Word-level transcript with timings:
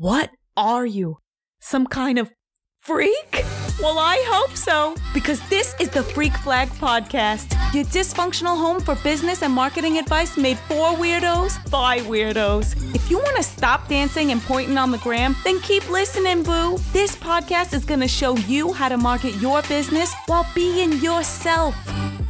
What 0.00 0.30
are 0.56 0.86
you? 0.86 1.18
Some 1.60 1.86
kind 1.86 2.18
of 2.18 2.32
freak? 2.80 3.44
Well, 3.82 3.98
I 3.98 4.24
hope 4.28 4.56
so, 4.56 4.96
because 5.12 5.46
this 5.50 5.74
is 5.78 5.90
the 5.90 6.02
Freak 6.02 6.32
Flag 6.38 6.70
Podcast, 6.70 7.52
your 7.74 7.84
dysfunctional 7.84 8.56
home 8.56 8.80
for 8.80 8.94
business 9.04 9.42
and 9.42 9.52
marketing 9.52 9.98
advice 9.98 10.38
made 10.38 10.56
for 10.60 10.94
weirdos 10.94 11.70
by 11.70 11.98
weirdos. 11.98 12.94
If 12.94 13.10
you 13.10 13.18
want 13.18 13.36
to 13.36 13.42
stop 13.42 13.88
dancing 13.88 14.32
and 14.32 14.40
pointing 14.40 14.78
on 14.78 14.90
the 14.90 14.96
gram, 14.96 15.36
then 15.44 15.60
keep 15.60 15.86
listening, 15.90 16.44
boo. 16.44 16.78
This 16.94 17.14
podcast 17.14 17.74
is 17.74 17.84
going 17.84 18.00
to 18.00 18.08
show 18.08 18.38
you 18.38 18.72
how 18.72 18.88
to 18.88 18.96
market 18.96 19.34
your 19.34 19.60
business 19.64 20.14
while 20.28 20.46
being 20.54 20.92
yourself. 21.02 21.74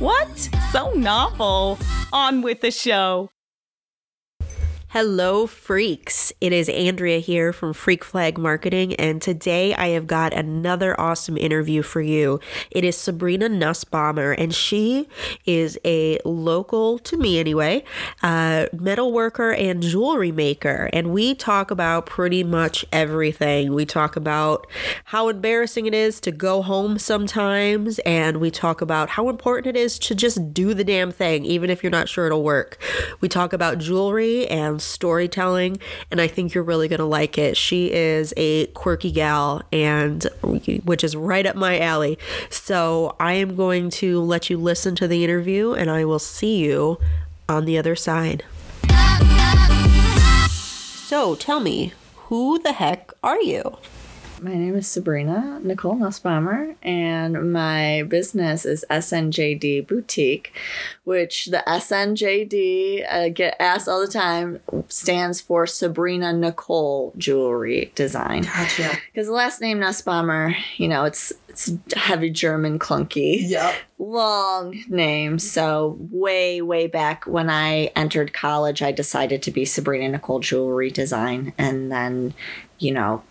What? 0.00 0.36
So 0.72 0.90
novel. 0.94 1.78
On 2.12 2.42
with 2.42 2.62
the 2.62 2.72
show. 2.72 3.30
Hello, 4.92 5.46
freaks. 5.46 6.32
It 6.40 6.52
is 6.52 6.68
Andrea 6.68 7.20
here 7.20 7.52
from 7.52 7.74
Freak 7.74 8.02
Flag 8.02 8.36
Marketing, 8.36 8.92
and 8.96 9.22
today 9.22 9.72
I 9.72 9.90
have 9.90 10.08
got 10.08 10.32
another 10.34 11.00
awesome 11.00 11.36
interview 11.38 11.82
for 11.82 12.00
you. 12.00 12.40
It 12.72 12.82
is 12.82 12.96
Sabrina 12.96 13.48
Nussbaumer, 13.48 14.34
and 14.36 14.52
she 14.52 15.08
is 15.46 15.78
a 15.84 16.18
local, 16.24 16.98
to 16.98 17.16
me 17.16 17.38
anyway, 17.38 17.84
uh, 18.24 18.66
metal 18.72 19.12
worker 19.12 19.52
and 19.52 19.80
jewelry 19.80 20.32
maker. 20.32 20.90
And 20.92 21.12
we 21.12 21.36
talk 21.36 21.70
about 21.70 22.06
pretty 22.06 22.42
much 22.42 22.84
everything. 22.90 23.72
We 23.72 23.86
talk 23.86 24.16
about 24.16 24.66
how 25.04 25.28
embarrassing 25.28 25.86
it 25.86 25.94
is 25.94 26.18
to 26.22 26.32
go 26.32 26.62
home 26.62 26.98
sometimes, 26.98 28.00
and 28.00 28.38
we 28.38 28.50
talk 28.50 28.80
about 28.80 29.10
how 29.10 29.28
important 29.28 29.76
it 29.76 29.78
is 29.78 30.00
to 30.00 30.16
just 30.16 30.52
do 30.52 30.74
the 30.74 30.82
damn 30.82 31.12
thing, 31.12 31.44
even 31.44 31.70
if 31.70 31.84
you're 31.84 31.92
not 31.92 32.08
sure 32.08 32.26
it'll 32.26 32.42
work. 32.42 32.76
We 33.20 33.28
talk 33.28 33.52
about 33.52 33.78
jewelry 33.78 34.48
and 34.48 34.79
storytelling, 34.80 35.78
and 36.10 36.20
I 36.20 36.26
think 36.26 36.54
you're 36.54 36.64
really 36.64 36.88
going 36.88 36.98
to 36.98 37.04
like 37.04 37.38
it. 37.38 37.56
She 37.56 37.92
is 37.92 38.34
a 38.36 38.66
quirky 38.68 39.12
gal, 39.12 39.62
and 39.72 40.26
which 40.42 41.04
is 41.04 41.16
right 41.16 41.46
up 41.46 41.56
my 41.56 41.78
alley. 41.78 42.18
So 42.48 43.16
I 43.20 43.34
am 43.34 43.56
going 43.56 43.90
to 43.90 44.20
let 44.20 44.50
you 44.50 44.58
listen 44.58 44.94
to 44.96 45.08
the 45.08 45.24
interview, 45.24 45.72
and 45.72 45.90
I 45.90 46.04
will 46.04 46.18
see 46.18 46.58
you 46.58 46.98
on 47.48 47.64
the 47.64 47.78
other 47.78 47.96
side. 47.96 48.44
So 51.10 51.34
tell 51.34 51.60
me, 51.60 51.92
who 52.16 52.58
the 52.60 52.72
heck 52.72 53.12
are 53.22 53.40
you? 53.40 53.78
My 54.42 54.54
name 54.54 54.74
is 54.74 54.88
Sabrina 54.88 55.60
Nicole 55.62 55.96
Nussbaumer, 55.96 56.74
and 56.82 57.52
my 57.52 58.04
business 58.08 58.64
is 58.64 58.86
SNJD 58.88 59.86
Boutique, 59.86 60.56
which 61.04 61.46
the 61.46 61.62
SNJD, 61.66 63.04
I 63.06 63.26
uh, 63.26 63.28
get 63.28 63.54
asked 63.60 63.86
all 63.86 64.00
the 64.00 64.10
time, 64.10 64.60
stands 64.88 65.42
for 65.42 65.66
Sabrina 65.66 66.32
Nicole 66.32 67.12
Jewelry 67.18 67.92
Design. 67.94 68.42
Gotcha. 68.42 68.96
Because 69.12 69.26
the 69.26 69.34
last 69.34 69.60
name 69.60 69.78
Nussbaumer, 69.78 70.54
you 70.78 70.88
know, 70.88 71.04
it's 71.04 71.32
it's 71.48 71.72
heavy 71.94 72.30
German 72.30 72.78
clunky. 72.78 73.40
Yep. 73.42 73.74
Long 73.98 74.82
name. 74.88 75.38
So 75.38 75.98
way, 76.10 76.62
way 76.62 76.86
back 76.86 77.26
when 77.26 77.50
I 77.50 77.86
entered 77.96 78.32
college, 78.32 78.82
I 78.82 78.92
decided 78.92 79.42
to 79.42 79.50
be 79.50 79.64
Sabrina 79.64 80.08
Nicole 80.08 80.40
Jewelry 80.40 80.90
Design, 80.90 81.52
and 81.58 81.92
then, 81.92 82.32
you 82.78 82.92
know, 82.92 83.22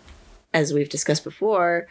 as 0.53 0.73
we've 0.73 0.89
discussed 0.89 1.23
before, 1.23 1.87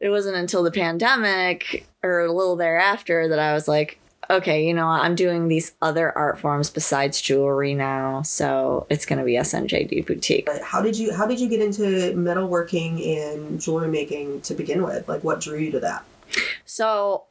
it 0.00 0.10
wasn't 0.10 0.36
until 0.36 0.62
the 0.62 0.70
pandemic 0.70 1.86
or 2.02 2.20
a 2.20 2.32
little 2.32 2.56
thereafter 2.56 3.28
that 3.28 3.38
I 3.38 3.52
was 3.54 3.66
like, 3.68 3.98
okay, 4.30 4.64
you 4.66 4.72
know, 4.72 4.86
I'm 4.86 5.14
doing 5.14 5.48
these 5.48 5.72
other 5.82 6.16
art 6.16 6.38
forms 6.38 6.70
besides 6.70 7.20
jewelry 7.20 7.74
now, 7.74 8.22
so 8.22 8.86
it's 8.88 9.04
going 9.04 9.18
to 9.18 9.24
be 9.24 9.32
SNJD 9.34 10.06
Boutique. 10.06 10.48
How 10.62 10.80
did 10.80 10.96
you 10.98 11.12
how 11.12 11.26
did 11.26 11.40
you 11.40 11.48
get 11.48 11.60
into 11.60 11.82
metalworking 12.16 13.04
and 13.18 13.60
jewelry 13.60 13.88
making 13.88 14.42
to 14.42 14.54
begin 14.54 14.82
with? 14.82 15.08
Like 15.08 15.24
what 15.24 15.40
drew 15.40 15.58
you 15.58 15.70
to 15.72 15.80
that? 15.80 16.04
So 16.64 17.24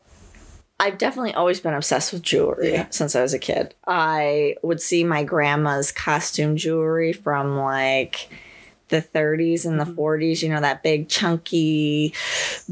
I've 0.79 0.97
definitely 0.97 1.33
always 1.33 1.59
been 1.59 1.73
obsessed 1.73 2.11
with 2.11 2.23
jewelry 2.23 2.73
Yeah. 2.73 2.87
since 2.89 3.15
I 3.15 3.21
was 3.21 3.33
a 3.33 3.39
kid. 3.39 3.73
I 3.87 4.55
would 4.63 4.81
see 4.81 5.03
my 5.03 5.23
grandma's 5.23 5.91
costume 5.91 6.55
jewelry 6.57 7.13
from 7.13 7.55
like 7.57 8.29
the 8.91 9.01
30s 9.01 9.65
and 9.65 9.79
the 9.79 9.85
mm-hmm. 9.85 9.99
40s, 9.99 10.43
you 10.43 10.49
know, 10.49 10.61
that 10.61 10.83
big 10.83 11.09
chunky, 11.09 12.13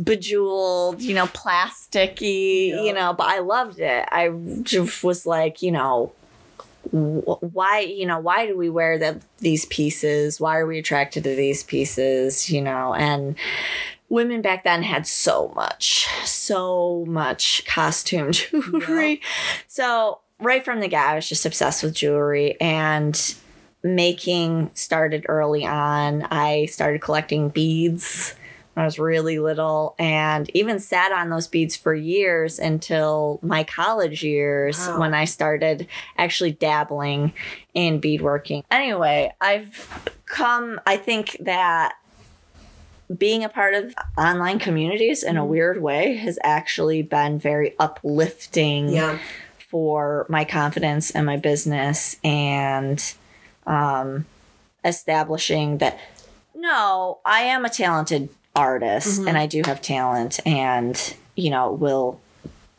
bejeweled, 0.01 1.01
you 1.01 1.15
know, 1.15 1.25
plasticky, 1.27 2.69
Yeah. 2.69 2.83
you 2.83 2.93
know, 2.93 3.13
but 3.13 3.27
I 3.27 3.39
loved 3.39 3.79
it. 3.79 4.07
I 4.11 4.29
just 4.61 5.03
was 5.03 5.25
like, 5.25 5.61
you 5.61 5.71
know, 5.71 6.11
why 6.91 7.79
you 7.81 8.05
know 8.05 8.17
why 8.17 8.47
do 8.47 8.57
we 8.57 8.69
wear 8.69 8.97
the, 8.97 9.21
these 9.39 9.65
pieces? 9.65 10.39
Why 10.39 10.57
are 10.57 10.65
we 10.65 10.79
attracted 10.79 11.23
to 11.25 11.35
these 11.35 11.61
pieces 11.63 12.49
you 12.49 12.61
know? 12.61 12.93
And 12.93 13.35
women 14.07 14.41
back 14.41 14.63
then 14.63 14.81
had 14.81 15.05
so 15.05 15.51
much 15.55 16.07
so 16.25 17.05
much 17.07 17.63
costume 17.65 18.31
jewelry. 18.31 19.21
So 19.67 20.19
right 20.39 20.63
from 20.63 20.79
the 20.79 20.87
get 20.87 21.05
i 21.05 21.15
was 21.15 21.27
just 21.27 21.45
obsessed 21.45 21.83
with 21.83 21.93
jewelry 21.93 22.59
and 22.61 23.35
making 23.83 24.69
started 24.73 25.25
early 25.29 25.65
on 25.65 26.23
i 26.31 26.65
started 26.65 27.01
collecting 27.01 27.49
beads 27.49 28.35
when 28.79 28.83
I 28.83 28.85
was 28.85 28.97
really 28.97 29.39
little 29.39 29.93
and 29.99 30.49
even 30.53 30.79
sat 30.79 31.11
on 31.11 31.29
those 31.29 31.47
beads 31.47 31.75
for 31.75 31.93
years 31.93 32.59
until 32.59 33.39
my 33.41 33.65
college 33.65 34.23
years 34.23 34.77
Wow. 34.87 34.99
when 34.99 35.13
I 35.13 35.25
started 35.25 35.85
actually 36.17 36.51
dabbling 36.51 37.33
in 37.73 37.99
beadworking. 37.99 38.63
Anyway, 38.71 39.33
I've 39.41 40.09
come, 40.25 40.79
I 40.85 40.95
think 40.95 41.35
that 41.41 41.95
being 43.17 43.43
a 43.43 43.49
part 43.49 43.73
of 43.73 43.93
online 44.17 44.59
communities 44.59 45.23
in 45.23 45.35
a 45.35 45.41
mm-hmm. 45.41 45.49
weird 45.49 45.81
way 45.81 46.15
has 46.15 46.39
actually 46.41 47.01
been 47.01 47.37
very 47.37 47.75
uplifting 47.79 48.89
Yeah. 48.89 49.19
for 49.57 50.25
my 50.29 50.45
confidence 50.45 51.11
and 51.11 51.25
my 51.25 51.35
business 51.35 52.15
and 52.23 53.13
um, 53.69 54.25
establishing 54.83 55.77
that 55.77 55.97
no, 56.55 57.19
I 57.25 57.41
am 57.41 57.63
a 57.63 57.69
talented 57.69 58.27
artist 58.55 59.19
and 59.21 59.37
I 59.37 59.45
do 59.45 59.61
have 59.65 59.81
talent 59.81 60.39
and, 60.45 61.15
you 61.35 61.49
know, 61.49 61.71
will 61.71 62.19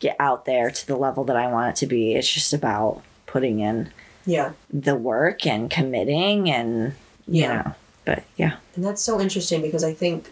get 0.00 0.16
out 0.18 0.44
there 0.44 0.70
to 0.70 0.86
the 0.86 0.96
level 0.96 1.24
that 1.24 1.36
I 1.36 1.46
want 1.46 1.70
it 1.70 1.76
to 1.76 1.86
be. 1.86 2.14
It's 2.14 2.30
just 2.30 2.52
about 2.52 3.02
putting 3.26 3.60
in 3.60 3.90
Yeah. 4.26 4.52
the 4.70 4.96
work 4.96 5.46
and 5.46 5.70
committing 5.70 6.50
and, 6.50 6.92
you 7.26 7.42
Yeah. 7.42 7.62
know, 7.62 7.74
but 8.04 8.24
yeah. 8.36 8.56
And 8.74 8.84
that's 8.84 9.02
so 9.02 9.18
interesting 9.20 9.62
because 9.62 9.84
I 9.84 9.94
think 9.94 10.30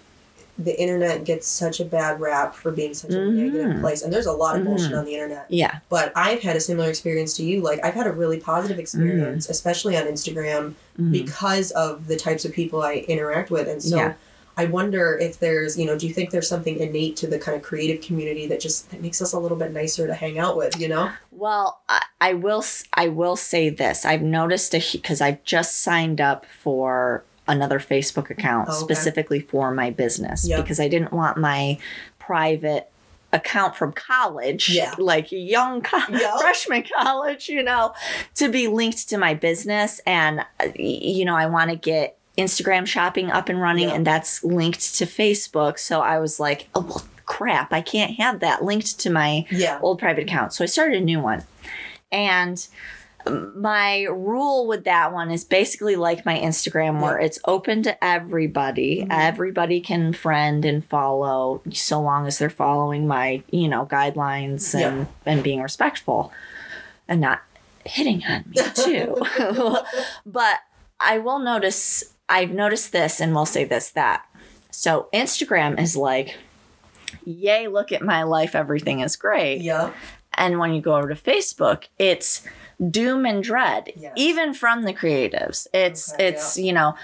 the 0.58 0.78
internet 0.80 1.24
gets 1.24 1.46
such 1.46 1.78
a 1.78 1.84
bad 1.84 2.20
rap 2.20 2.52
for 2.54 2.72
being 2.72 2.92
such 2.92 3.12
a 3.12 3.14
Mhm. 3.18 3.32
negative 3.34 3.80
place. 3.80 4.02
And 4.02 4.12
there's 4.12 4.26
a 4.26 4.32
lot 4.32 4.56
of 4.58 4.64
bullshit 4.64 4.90
Mhm. 4.92 4.98
on 4.98 5.04
the 5.04 5.14
internet. 5.14 5.46
Yeah. 5.48 5.78
But 5.88 6.10
I've 6.16 6.40
had 6.40 6.56
a 6.56 6.60
similar 6.60 6.88
experience 6.88 7.34
to 7.36 7.44
you. 7.44 7.60
Like 7.60 7.78
I've 7.84 7.94
had 7.94 8.06
a 8.08 8.12
really 8.12 8.40
positive 8.40 8.78
experience, 8.78 9.48
especially 9.48 9.96
on 9.96 10.04
Instagram, 10.06 10.74
Mhm. 11.00 11.12
because 11.12 11.70
of 11.72 12.08
the 12.08 12.16
types 12.16 12.44
of 12.44 12.52
people 12.52 12.82
I 12.82 13.04
interact 13.06 13.50
with. 13.52 13.68
And 13.68 13.80
so 13.82 13.96
Yeah. 13.96 14.12
I 14.56 14.64
wonder 14.64 15.16
if 15.16 15.38
there's, 15.38 15.78
you 15.78 15.86
know, 15.86 15.96
do 15.96 16.08
you 16.08 16.12
think 16.12 16.30
there's 16.32 16.48
something 16.48 16.80
innate 16.80 17.14
to 17.18 17.28
the 17.28 17.38
kind 17.38 17.56
of 17.56 17.62
creative 17.62 18.02
community 18.02 18.48
that 18.48 18.58
just 18.58 18.90
that 18.90 19.00
makes 19.00 19.22
us 19.22 19.32
a 19.32 19.38
little 19.38 19.56
bit 19.56 19.72
nicer 19.72 20.08
to 20.08 20.14
hang 20.14 20.40
out 20.40 20.56
with, 20.56 20.80
you 20.80 20.88
know? 20.88 21.10
Well, 21.30 21.78
I, 21.88 22.02
I 22.20 22.32
will. 22.34 22.64
i 22.94 23.06
will 23.06 23.36
say 23.36 23.70
this. 23.70 24.04
I've 24.04 24.22
noticed 24.22 24.74
a 24.74 24.82
because 24.90 25.20
I've 25.20 25.44
just 25.44 25.80
signed 25.80 26.20
up 26.20 26.44
for 26.44 27.22
another 27.48 27.78
Facebook 27.80 28.30
account 28.30 28.68
Oh, 28.70 28.72
okay. 28.74 28.80
specifically 28.94 29.40
for 29.40 29.72
my 29.72 29.90
business 29.90 30.46
Yep. 30.46 30.62
because 30.62 30.78
I 30.78 30.88
didn't 30.88 31.12
want 31.12 31.36
my 31.38 31.78
private 32.18 32.90
account 33.32 33.76
from 33.76 33.92
college, 33.92 34.68
Yeah. 34.70 34.94
like 34.98 35.28
young 35.30 35.82
co- 35.82 35.98
Yep. 36.08 36.34
freshman 36.40 36.84
college, 36.98 37.48
you 37.48 37.62
know, 37.62 37.92
to 38.36 38.48
be 38.48 38.68
linked 38.68 39.08
to 39.10 39.18
my 39.18 39.34
business, 39.34 40.00
and 40.06 40.40
uh, 40.60 40.68
you 40.76 41.24
know, 41.24 41.34
I 41.36 41.46
want 41.46 41.70
to 41.70 41.76
get. 41.76 42.14
Instagram 42.38 42.86
shopping 42.86 43.32
up 43.32 43.48
and 43.48 43.60
running, 43.60 43.88
Yeah. 43.88 43.96
and 43.96 44.06
that's 44.06 44.44
linked 44.44 44.94
to 44.98 45.06
Facebook. 45.06 45.76
So 45.76 46.02
I 46.02 46.20
was 46.20 46.38
like, 46.38 46.68
oh, 46.72 46.82
well, 46.82 47.04
crap, 47.26 47.72
I 47.72 47.80
can't 47.80 48.12
have 48.20 48.38
that 48.38 48.62
linked 48.62 49.00
to 49.00 49.10
my 49.10 49.44
Yeah. 49.50 49.80
old 49.82 49.98
private 49.98 50.22
account. 50.22 50.52
So 50.52 50.62
I 50.62 50.68
started 50.68 51.02
a 51.02 51.04
new 51.04 51.18
one. 51.18 51.42
And 52.12 52.64
my 53.26 54.04
rule 54.04 54.66
with 54.66 54.84
that 54.84 55.12
one 55.12 55.30
is 55.30 55.44
basically 55.44 55.96
like 55.96 56.24
my 56.24 56.38
Instagram, 56.38 57.00
where 57.00 57.18
it's 57.18 57.38
open 57.44 57.82
to 57.82 58.04
everybody. 58.04 59.02
Mhm. 59.02 59.08
Everybody 59.10 59.80
can 59.80 60.12
friend 60.12 60.64
and 60.64 60.84
follow 60.84 61.60
so 61.70 62.00
long 62.00 62.26
as 62.26 62.38
they're 62.38 62.50
following 62.50 63.06
my, 63.06 63.42
you 63.50 63.68
know, 63.68 63.86
guidelines 63.86 64.74
and, 64.74 65.06
and 65.26 65.42
being 65.42 65.60
respectful 65.60 66.32
and 67.06 67.20
not 67.20 67.42
hitting 67.84 68.22
on 68.24 68.44
me 68.48 68.62
too. 68.74 69.16
but 70.26 70.60
I 71.00 71.18
will 71.18 71.38
notice, 71.38 72.14
I've 72.28 72.50
noticed 72.50 72.92
this 72.92 73.20
and 73.20 73.34
we'll 73.34 73.46
say 73.46 73.64
this 73.64 73.90
that. 73.90 74.24
So 74.70 75.08
Instagram 75.12 75.80
is 75.80 75.96
like, 75.96 76.36
yay, 77.24 77.66
look 77.68 77.92
at 77.92 78.02
my 78.02 78.22
life, 78.22 78.54
everything 78.54 79.00
is 79.00 79.16
great. 79.16 79.60
Yeah. 79.60 79.92
And 80.34 80.58
when 80.58 80.72
you 80.72 80.80
go 80.80 80.96
over 80.96 81.08
to 81.08 81.14
Facebook, 81.14 81.84
it's 81.98 82.46
doom 82.90 83.26
and 83.26 83.42
dread, 83.42 83.92
Yes. 83.96 84.12
even 84.16 84.54
from 84.54 84.84
the 84.84 84.92
creatives. 84.94 85.66
It's 85.72 86.12
Okay, 86.14 86.28
it's 86.28 86.56
you 86.58 86.72
know 86.72 86.94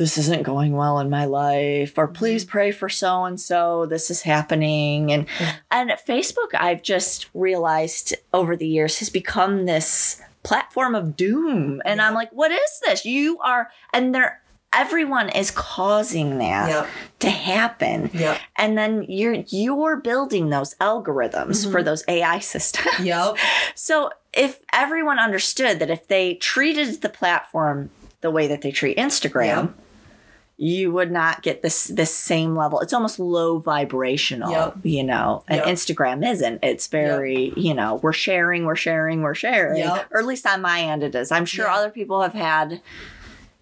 this 0.00 0.16
isn't 0.16 0.44
going 0.44 0.72
well 0.72 0.98
in 0.98 1.10
my 1.10 1.26
life 1.26 1.98
or 1.98 2.08
please 2.08 2.42
mm-hmm. 2.42 2.52
pray 2.52 2.70
for 2.70 2.88
so 2.88 3.24
and 3.26 3.38
so 3.38 3.84
this 3.84 4.10
is 4.10 4.22
happening 4.22 5.12
and 5.12 5.26
and 5.70 5.90
facebook 6.08 6.54
i've 6.54 6.82
just 6.82 7.28
realized 7.34 8.14
over 8.32 8.56
the 8.56 8.66
years 8.66 8.98
has 9.00 9.10
become 9.10 9.66
this 9.66 10.22
platform 10.42 10.94
of 10.94 11.18
doom 11.18 11.82
and 11.84 12.00
i'm 12.00 12.14
like 12.14 12.30
what 12.30 12.50
is 12.50 12.80
this 12.86 13.04
you 13.04 13.38
are 13.40 13.68
and 13.92 14.14
they're 14.14 14.40
everyone 14.72 15.28
is 15.28 15.50
causing 15.50 16.38
that 16.38 16.68
Yep. 16.70 16.86
to 17.18 17.30
happen 17.30 18.10
Yep. 18.14 18.38
and 18.56 18.78
then 18.78 19.04
you're 19.06 19.44
you're 19.48 19.96
building 19.96 20.48
those 20.48 20.74
algorithms 20.76 21.70
for 21.70 21.78
mm-hmm. 21.78 21.84
those 21.84 22.04
ai 22.08 22.38
systems 22.38 23.00
Yep. 23.00 23.36
so 23.74 24.10
if 24.32 24.60
everyone 24.72 25.18
understood 25.18 25.78
that 25.80 25.90
if 25.90 26.06
they 26.08 26.34
treated 26.34 27.02
the 27.02 27.08
platform 27.08 27.90
the 28.20 28.30
way 28.30 28.46
that 28.46 28.62
they 28.62 28.70
treat 28.70 28.96
Instagram, 28.96 29.66
Yeah. 29.66 29.68
you 30.56 30.92
would 30.92 31.10
not 31.10 31.42
get 31.42 31.62
this 31.62 31.84
this 31.86 32.14
same 32.14 32.54
level. 32.54 32.80
It's 32.80 32.92
almost 32.92 33.18
low 33.18 33.58
vibrational, 33.58 34.50
Yep. 34.52 34.74
you 34.82 35.02
know. 35.02 35.42
And 35.48 35.58
Yep. 35.58 35.66
Instagram 35.66 36.30
isn't. 36.30 36.60
It's 36.62 36.86
very, 36.86 37.52
you 37.56 37.72
know, 37.74 37.94
we're 38.02 38.12
sharing, 38.12 38.66
we're 38.66 38.76
sharing, 38.76 39.22
we're 39.22 39.34
sharing. 39.34 39.78
Yep. 39.78 40.08
Or 40.12 40.20
at 40.20 40.26
least 40.26 40.46
on 40.46 40.60
my 40.60 40.80
end 40.82 41.02
it 41.02 41.14
is. 41.14 41.32
I'm 41.32 41.46
sure 41.46 41.68
other 41.68 41.90
people 41.90 42.20
have 42.22 42.34
had 42.34 42.80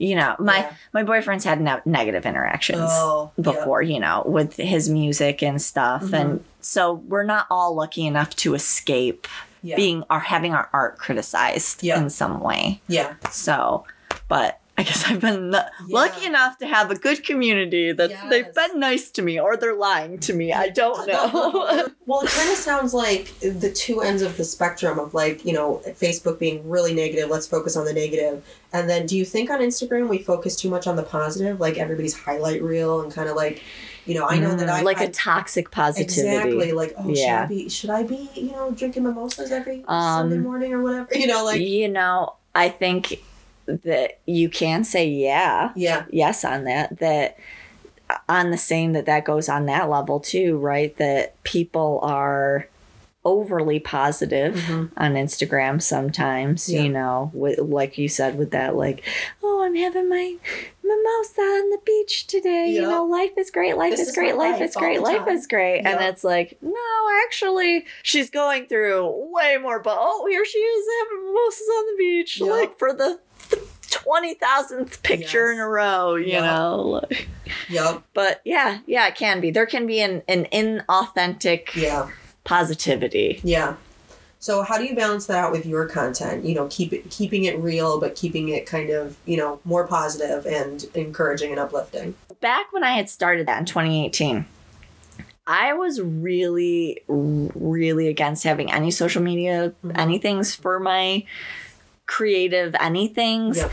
you 0.00 0.14
know, 0.14 0.36
my 0.38 0.58
Yeah. 0.58 0.70
my 0.92 1.02
boyfriend's 1.02 1.44
had 1.44 1.60
ne- 1.60 1.80
negative 1.84 2.24
interactions 2.24 2.88
Oh, 2.88 3.32
yep. 3.36 3.42
before, 3.44 3.82
you 3.82 3.98
know, 3.98 4.22
with 4.26 4.54
his 4.56 4.88
music 4.88 5.42
and 5.42 5.60
stuff. 5.60 6.02
Mm-hmm. 6.04 6.14
And 6.14 6.44
so 6.60 6.92
we're 6.92 7.24
not 7.24 7.46
all 7.50 7.74
lucky 7.74 8.06
enough 8.06 8.30
to 8.36 8.54
escape 8.54 9.26
Yeah. 9.62 9.76
being 9.76 10.04
or 10.10 10.20
having 10.20 10.54
our 10.54 10.68
art 10.72 10.98
criticized 10.98 11.82
Yeah. 11.82 12.00
in 12.00 12.10
some 12.10 12.40
way. 12.40 12.80
Yeah. 12.88 13.14
So, 13.30 13.84
but 14.28 14.60
I 14.76 14.84
guess 14.84 15.04
I've 15.06 15.20
been 15.20 15.52
n- 15.52 15.64
lucky 15.88 16.24
enough 16.24 16.58
to 16.58 16.66
have 16.68 16.92
a 16.92 16.94
good 16.94 17.24
community 17.24 17.90
that's 17.90 18.14
they've 18.30 18.54
been 18.54 18.78
nice 18.78 19.10
to 19.10 19.22
me 19.22 19.40
or 19.40 19.56
they're 19.56 19.74
lying 19.74 20.20
to 20.20 20.32
me. 20.32 20.52
I 20.52 20.68
don't 20.68 21.04
know. 21.08 21.88
well, 22.06 22.20
it 22.20 22.30
kind 22.30 22.48
of 22.50 22.56
sounds 22.56 22.94
like 22.94 23.36
the 23.40 23.72
two 23.74 24.02
ends 24.02 24.22
of 24.22 24.36
the 24.36 24.44
spectrum 24.44 25.00
of 25.00 25.14
like, 25.14 25.44
you 25.44 25.52
know, 25.52 25.82
Facebook 25.86 26.38
being 26.38 26.68
really 26.68 26.94
negative, 26.94 27.28
let's 27.28 27.48
focus 27.48 27.76
on 27.76 27.86
the 27.86 27.92
negative. 27.92 28.44
And 28.72 28.88
then 28.88 29.06
do 29.06 29.16
you 29.16 29.24
think 29.24 29.50
on 29.50 29.58
Instagram 29.58 30.08
we 30.08 30.18
focus 30.18 30.54
too 30.54 30.70
much 30.70 30.86
on 30.86 30.94
the 30.94 31.02
positive, 31.02 31.58
like 31.58 31.76
everybody's 31.76 32.14
highlight 32.16 32.62
reel 32.62 33.00
and 33.00 33.12
kind 33.12 33.28
of 33.28 33.34
like, 33.34 33.62
you 34.08 34.14
know, 34.14 34.26
I 34.26 34.38
know 34.38 34.56
that 34.56 34.68
I 34.68 34.80
Mm, 34.80 34.84
like 34.84 35.00
a 35.00 35.04
I- 35.04 35.10
toxic 35.12 35.70
positivity. 35.70 36.36
Exactly. 36.58 36.72
Like, 36.72 36.94
oh, 36.98 37.14
should 37.14 37.28
I 37.28 37.46
be 37.46 37.68
should 37.68 37.90
I 37.90 38.02
be, 38.02 38.30
you 38.34 38.52
know, 38.52 38.70
drinking 38.70 39.02
mimosas 39.04 39.52
every 39.52 39.84
Um, 39.86 40.30
Sunday 40.30 40.38
morning 40.38 40.72
or 40.72 40.82
whatever? 40.82 41.08
You 41.14 41.26
know, 41.26 41.44
like 41.44 41.60
you 41.60 41.88
know, 41.88 42.34
I 42.54 42.68
think 42.70 43.20
that 43.66 44.18
you 44.26 44.48
can 44.48 44.82
say 44.84 45.06
yeah. 45.08 45.72
Yeah. 45.76 46.06
yes 46.10 46.44
on 46.44 46.64
that 46.64 46.98
that 47.00 47.36
on 48.28 48.50
the 48.50 48.56
same 48.56 48.94
that 48.94 49.04
that 49.06 49.26
goes 49.26 49.48
on 49.50 49.66
that 49.66 49.90
level 49.90 50.18
too 50.20 50.56
right 50.56 50.96
that 50.96 51.40
people 51.42 52.00
are 52.02 52.66
overly 53.28 53.78
positive 53.78 54.54
Mhm. 54.54 54.90
on 54.96 55.14
instagram 55.14 55.80
sometimes 55.82 56.68
Yeah. 56.68 56.82
you 56.82 56.88
know 56.88 57.30
with 57.34 57.58
like 57.58 57.98
you 57.98 58.08
said 58.08 58.38
with 58.38 58.50
that 58.52 58.74
like 58.76 59.02
oh 59.42 59.62
i'm 59.64 59.74
having 59.74 60.08
my 60.08 60.36
mimosa 60.82 61.40
on 61.42 61.70
the 61.70 61.78
beach 61.84 62.26
today 62.26 62.68
you 62.70 62.80
know 62.82 63.04
life 63.04 63.32
is 63.36 63.50
great 63.50 63.76
life 63.76 63.92
is 63.92 64.00
is 64.08 64.14
great 64.14 64.36
life 64.36 64.52
life 64.58 64.62
is 64.62 64.74
great 64.76 65.00
life 65.02 65.18
time. 65.18 65.28
is 65.36 65.46
great 65.46 65.80
and 65.84 66.00
it's 66.00 66.24
like 66.24 66.56
no 66.62 66.74
actually 67.26 67.84
she's 68.02 68.30
going 68.30 68.66
through 68.66 69.06
way 69.32 69.58
more 69.60 69.78
but 69.80 69.96
oh 70.00 70.26
here 70.30 70.44
she 70.44 70.58
is 70.58 70.86
having 71.00 71.26
mimosas 71.26 71.68
on 71.78 71.86
the 71.86 71.96
beach 71.98 72.40
Yep. 72.40 72.50
like 72.50 72.78
for 72.78 72.92
the 72.94 73.18
twenty 73.90 74.34
thousandth 74.34 75.02
picture 75.02 75.48
Yes. 75.48 75.54
in 75.56 75.60
a 75.60 75.68
row, 75.68 76.14
you 76.16 76.32
Yep. 76.32 76.42
know. 76.42 77.00
Yep. 77.70 78.02
But 78.12 78.40
yeah, 78.44 78.78
yeah, 78.86 79.06
it 79.08 79.14
can 79.14 79.40
be. 79.40 79.50
There 79.50 79.64
can 79.66 79.86
be 79.86 80.00
an 80.00 80.22
an 80.28 80.46
inauthentic 80.52 81.74
Yeah. 81.74 82.08
Positivity. 82.44 83.40
Yeah. 83.42 83.74
So 84.40 84.62
how 84.62 84.78
do 84.78 84.84
you 84.84 84.94
balance 84.94 85.26
that 85.26 85.44
out 85.44 85.52
with 85.52 85.66
your 85.66 85.86
content? 85.86 86.44
You 86.44 86.54
know, 86.54 86.68
keep 86.70 86.92
it 86.92 87.10
keeping 87.10 87.44
it 87.44 87.58
real, 87.58 87.98
but 87.98 88.14
keeping 88.14 88.48
it 88.50 88.66
kind 88.66 88.90
of 88.90 89.16
you 89.26 89.36
know 89.36 89.60
more 89.64 89.86
positive 89.86 90.46
and 90.46 90.84
encouraging 90.94 91.50
and 91.50 91.58
uplifting. 91.58 92.14
Back 92.40 92.72
when 92.72 92.84
I 92.84 92.92
had 92.92 93.10
started 93.10 93.48
that 93.48 93.58
in 93.58 93.64
2018, 93.64 94.46
I 95.46 95.72
was 95.72 96.00
really, 96.00 97.00
really 97.08 98.06
against 98.08 98.44
having 98.44 98.70
any 98.70 98.90
social 98.92 99.22
media, 99.22 99.72
Mhm. 99.84 99.98
anything's 99.98 100.54
for 100.54 100.78
my 100.78 101.24
creative 102.06 102.74
anythings. 102.74 103.56
Yep. 103.56 103.70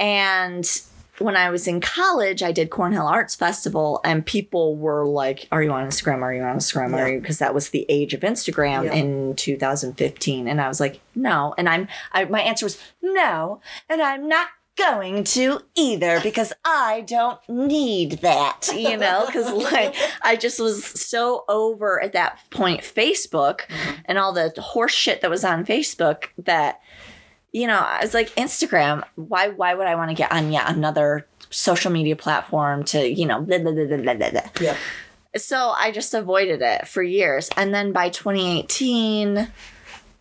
And 0.00 0.82
when 1.20 1.36
I 1.36 1.50
was 1.50 1.66
in 1.66 1.80
college, 1.80 2.42
I 2.42 2.52
did 2.52 2.70
Cornhill 2.70 3.06
Arts 3.06 3.34
Festival, 3.34 4.00
and 4.04 4.24
people 4.24 4.76
were 4.76 5.06
like, 5.06 5.48
"Are 5.52 5.62
you 5.62 5.70
on 5.70 5.86
Instagram? 5.86 6.22
Are 6.22 6.32
you 6.32 6.42
on 6.42 6.56
Instagram? 6.56 6.96
Are 6.96 7.08
you?" 7.08 7.20
Because 7.20 7.38
that 7.38 7.54
was 7.54 7.70
the 7.70 7.86
age 7.88 8.14
of 8.14 8.20
Instagram 8.20 8.84
Yeah. 8.84 8.94
in 8.94 9.36
2015, 9.36 10.48
and 10.48 10.60
I 10.60 10.68
was 10.68 10.80
like, 10.80 11.00
"No." 11.14 11.54
And 11.58 11.68
I'm, 11.68 11.88
I, 12.12 12.24
my 12.24 12.40
answer 12.40 12.66
was 12.66 12.78
no, 13.02 13.60
and 13.88 14.02
I'm 14.02 14.28
not 14.28 14.48
going 14.76 15.24
to 15.24 15.60
either 15.76 16.20
because 16.20 16.52
I 16.64 17.02
don't 17.06 17.38
need 17.48 18.12
that, 18.22 18.68
you 18.74 18.96
know, 18.96 19.24
because 19.26 19.52
like 19.72 19.94
I 20.22 20.36
just 20.36 20.58
was 20.58 20.84
so 20.84 21.44
over 21.48 22.02
at 22.02 22.12
that 22.12 22.38
point 22.50 22.80
Facebook 22.80 23.60
mm-hmm. 23.60 24.00
and 24.06 24.18
all 24.18 24.32
the 24.32 24.52
horse 24.58 24.94
shit 24.94 25.20
that 25.20 25.30
was 25.30 25.44
on 25.44 25.66
Facebook 25.66 26.26
that 26.38 26.80
you 27.52 27.66
know, 27.66 27.78
I 27.78 28.00
was 28.02 28.14
like 28.14 28.34
Instagram, 28.36 29.04
why 29.16 29.48
why 29.48 29.74
would 29.74 29.86
I 29.86 29.94
want 29.96 30.10
to 30.10 30.14
get 30.14 30.30
on 30.32 30.52
yet 30.52 30.68
another 30.68 31.26
social 31.50 31.90
media 31.90 32.16
platform 32.16 32.84
to, 32.84 33.08
you 33.08 33.26
know, 33.26 33.40
blah, 33.40 33.58
blah, 33.58 33.72
blah, 33.72 33.84
blah, 33.86 33.96
blah, 33.96 34.14
blah, 34.14 34.30
blah. 34.30 34.40
Yeah. 34.60 34.76
So 35.36 35.70
I 35.70 35.90
just 35.90 36.14
avoided 36.14 36.62
it 36.62 36.86
for 36.88 37.02
years. 37.02 37.50
And 37.56 37.74
then 37.74 37.92
by 37.92 38.08
2018, 38.08 39.48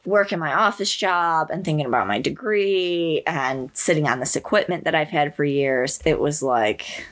working 0.06 0.40
my 0.40 0.54
office 0.54 0.96
job 0.96 1.50
and 1.52 1.64
thinking 1.64 1.86
about 1.86 2.08
my 2.08 2.20
degree 2.20 3.22
and 3.28 3.70
sitting 3.74 4.08
on 4.08 4.20
this 4.20 4.36
equipment 4.36 4.86
that 4.86 4.96
I've 4.96 5.10
had 5.10 5.36
for 5.36 5.44
years, 5.44 6.00
it 6.06 6.20
was 6.20 6.42
like, 6.42 7.06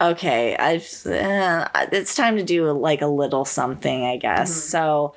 okay, 0.00 0.56
I've 0.56 1.06
uh, 1.06 1.68
it's 1.92 2.14
time 2.14 2.36
to 2.36 2.44
do 2.44 2.70
like 2.72 3.02
a 3.02 3.06
little 3.06 3.44
something, 3.44 4.04
I 4.04 4.16
guess. 4.16 4.50
Mhm. 4.50 4.70
So 4.70 5.14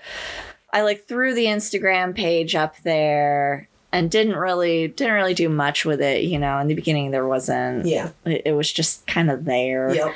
I 0.73 0.81
like 0.83 1.05
threw 1.07 1.33
the 1.33 1.45
Instagram 1.45 2.15
page 2.15 2.55
up 2.55 2.77
there 2.83 3.67
and 3.91 4.09
didn't 4.09 4.35
really 4.37 4.87
didn't 4.87 5.13
really 5.13 5.33
do 5.33 5.49
much 5.49 5.83
with 5.85 6.01
it, 6.01 6.23
you 6.23 6.39
know. 6.39 6.57
In 6.59 6.67
the 6.67 6.75
beginning 6.75 7.11
there 7.11 7.27
wasn't 7.27 7.85
Yeah. 7.85 8.09
it, 8.25 8.43
it 8.45 8.51
was 8.53 8.71
just 8.71 9.05
kind 9.07 9.29
of 9.29 9.43
there 9.45 9.93
Yep. 9.93 10.13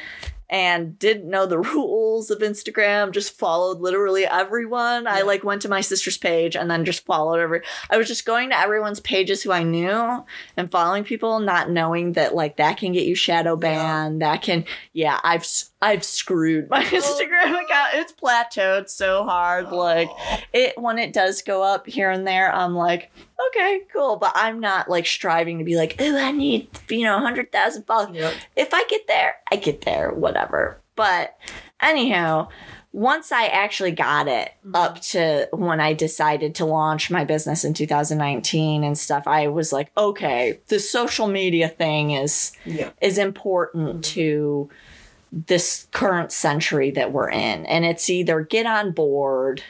And 0.50 0.98
didn't 1.00 1.30
know 1.30 1.46
the 1.46 1.60
rules 1.76 2.30
of 2.32 2.40
Instagram, 2.40 3.12
just 3.12 3.38
followed 3.38 3.80
literally 3.80 4.26
everyone. 4.26 5.08
I 5.08 5.22
like 5.22 5.44
went 5.44 5.62
to 5.64 5.70
my 5.70 5.82
sister's 5.82 6.18
page 6.18 6.56
and 6.56 6.70
then 6.70 6.86
just 6.86 7.06
followed 7.06 7.40
every 7.40 7.62
I 7.90 7.98
was 7.98 8.08
just 8.08 8.26
going 8.26 8.50
to 8.50 8.60
everyone's 8.60 9.00
pages 9.00 9.44
who 9.44 9.52
I 9.52 9.64
knew 9.64 10.24
and 10.58 10.72
following 10.72 11.04
people 11.04 11.40
not 11.40 11.70
knowing 11.70 12.14
that 12.14 12.36
like 12.36 12.58
that 12.58 12.78
can 12.78 12.92
get 12.92 13.06
you 13.06 13.16
shadow 13.16 13.56
banned. 13.56 14.22
That 14.22 14.42
can 14.42 14.66
yeah, 14.94 15.20
I've 15.24 15.48
I've 15.82 16.04
screwed 16.04 16.70
my 16.70 16.80
oh, 16.84 16.96
Instagram 16.96 17.64
account. 17.64 17.90
It's 17.94 18.14
plateaued 18.14 18.90
so 18.90 19.24
hard 19.24 19.72
like 19.72 20.10
oh. 20.12 20.38
it 20.54 20.78
when 20.78 21.00
it 21.00 21.14
does 21.14 21.42
go 21.42 21.64
up 21.64 21.88
here 21.88 22.10
and 22.10 22.26
there, 22.26 22.54
I'm 22.54 22.76
like, 22.76 23.12
okay, 23.48 23.82
cool. 23.92 24.18
But 24.18 24.32
I'm 24.36 24.60
not 24.60 24.90
like 24.90 25.06
striving 25.06 25.60
to 25.60 25.64
be 25.64 25.76
like, 25.76 25.96
oh, 26.00 26.18
I 26.18 26.32
need, 26.32 26.68
you 26.90 27.04
know, 27.04 27.16
100,000 27.16 27.84
followers. 27.84 28.16
Yep. 28.16 28.34
If 28.56 28.74
I 28.74 28.84
get 28.86 29.08
there, 29.08 29.36
I 29.52 29.56
get 29.58 29.82
there, 29.82 30.12
whatever. 30.12 30.80
But 30.96 31.38
anyhow, 31.82 32.50
once 32.96 33.34
I 33.34 33.48
actually 33.48 33.92
got 33.92 34.30
it 34.30 34.52
mm-hmm. 34.66 34.76
up 34.76 35.02
to 35.02 35.50
when 35.52 35.82
I 35.82 35.94
decided 35.94 36.56
to 36.56 36.66
launch 36.66 37.12
my 37.12 37.26
business 37.26 37.66
in 37.66 37.74
2019 37.74 38.86
and 38.86 38.98
stuff, 38.98 39.28
I 39.28 39.48
was 39.48 39.74
like, 39.74 39.92
okay, 39.98 40.60
the 40.68 40.80
social 40.80 41.28
media 41.28 41.68
thing 41.68 42.12
is 42.12 42.54
Yeah. 42.64 42.92
is 43.02 43.18
important 43.18 43.88
mm-hmm. 43.88 44.02
to 44.02 44.70
this 45.32 45.88
current 45.92 46.32
century 46.32 46.92
that 46.92 47.12
we're 47.12 47.30
in. 47.30 47.66
And 47.66 47.84
it's 47.84 48.10
either 48.10 48.40
get 48.42 48.66
on 48.66 48.92
board 48.92 49.62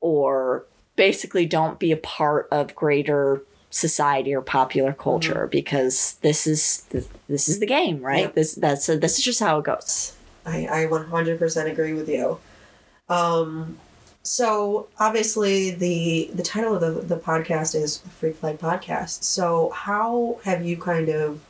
or 0.00 0.64
basically 1.00 1.46
don't 1.46 1.78
be 1.78 1.92
a 1.92 1.96
part 1.96 2.46
of 2.52 2.74
greater 2.74 3.42
society 3.70 4.34
or 4.34 4.42
popular 4.42 4.92
culture 4.92 5.46
because 5.50 6.18
this 6.20 6.46
is 6.46 6.86
this 7.26 7.48
is 7.48 7.58
the 7.58 7.64
game, 7.64 8.02
right? 8.02 8.26
Yeah. 8.26 8.32
This 8.34 8.54
that's 8.54 8.84
this 8.86 9.16
is 9.16 9.24
just 9.24 9.40
how 9.40 9.60
it 9.60 9.64
goes. 9.64 10.14
I, 10.44 10.66
I 10.66 10.86
100% 10.86 11.70
agree 11.70 11.94
with 11.94 12.06
you. 12.06 12.38
Um, 13.08 13.78
so 14.22 14.88
obviously 14.98 15.70
the 15.70 16.30
the 16.34 16.42
title 16.42 16.74
of 16.74 16.82
the, 16.82 17.14
the 17.14 17.16
podcast 17.18 17.74
is 17.74 17.98
Freak 18.18 18.36
Flag 18.36 18.58
Podcast. 18.58 19.22
So 19.22 19.70
how 19.70 20.38
have 20.44 20.66
you 20.66 20.76
kind 20.76 21.08
of 21.08 21.40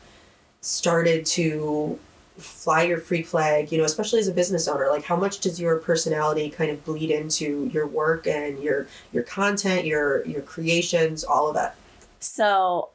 started 0.60 1.26
to 1.26 1.98
fly 2.40 2.82
your 2.82 2.98
freak 2.98 3.26
flag, 3.26 3.70
you 3.70 3.78
know, 3.78 3.84
especially 3.84 4.18
as 4.20 4.28
a 4.28 4.32
business 4.32 4.68
owner? 4.68 4.88
Like 4.90 5.04
how 5.04 5.16
much 5.16 5.40
does 5.40 5.60
your 5.60 5.76
personality 5.78 6.50
kind 6.50 6.70
of 6.70 6.84
bleed 6.84 7.10
into 7.10 7.70
your 7.72 7.86
work 7.86 8.26
and 8.26 8.58
your 8.62 8.86
your 9.12 9.22
content, 9.22 9.84
your 9.84 10.24
your 10.26 10.42
creations, 10.42 11.24
all 11.24 11.48
of 11.48 11.54
that? 11.54 11.74
So 12.20 12.90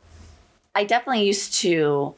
I 0.75 0.83
definitely 0.83 1.25
used 1.25 1.53
to 1.61 2.13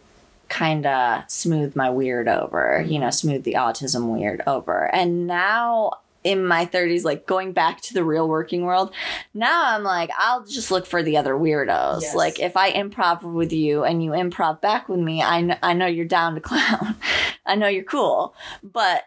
kind 0.50 0.86
of 0.86 1.30
smooth 1.30 1.76
my 1.76 1.90
weird 1.90 2.28
over, 2.28 2.84
you 2.88 3.00
know, 3.00 3.10
smooth 3.10 3.44
the 3.44 3.54
autism 3.54 4.14
weird 4.18 4.42
over. 4.48 4.94
And 4.94 5.28
now 5.28 5.94
in 6.28 6.46
my 6.46 6.66
30s, 6.66 7.06
like 7.06 7.26
going 7.26 7.54
back 7.54 7.80
to 7.80 7.94
the 7.94 8.04
real 8.04 8.28
working 8.28 8.64
world, 8.64 8.94
now 9.34 9.74
I'm 9.74 9.84
like, 9.84 10.10
I'll 10.18 10.44
just 10.44 10.72
look 10.72 10.86
for 10.86 11.02
the 11.02 11.16
other 11.16 11.36
weirdos. 11.36 12.02
Yes. 12.02 12.16
Like 12.16 12.40
if 12.42 12.58
I 12.58 12.74
improv 12.74 13.24
with 13.24 13.54
you 13.54 13.86
and 13.86 14.04
you 14.04 14.12
improv 14.12 14.60
back 14.60 14.90
with 14.90 15.00
me, 15.00 15.22
I, 15.24 15.42
kn- 15.42 15.60
I 15.64 15.72
know 15.72 15.86
you're 15.86 16.06
down 16.06 16.36
to 16.36 16.42
clown. 16.42 16.98
I 17.46 17.56
know 17.56 17.68
you're 17.70 17.86
cool. 17.86 18.36
But 18.62 19.06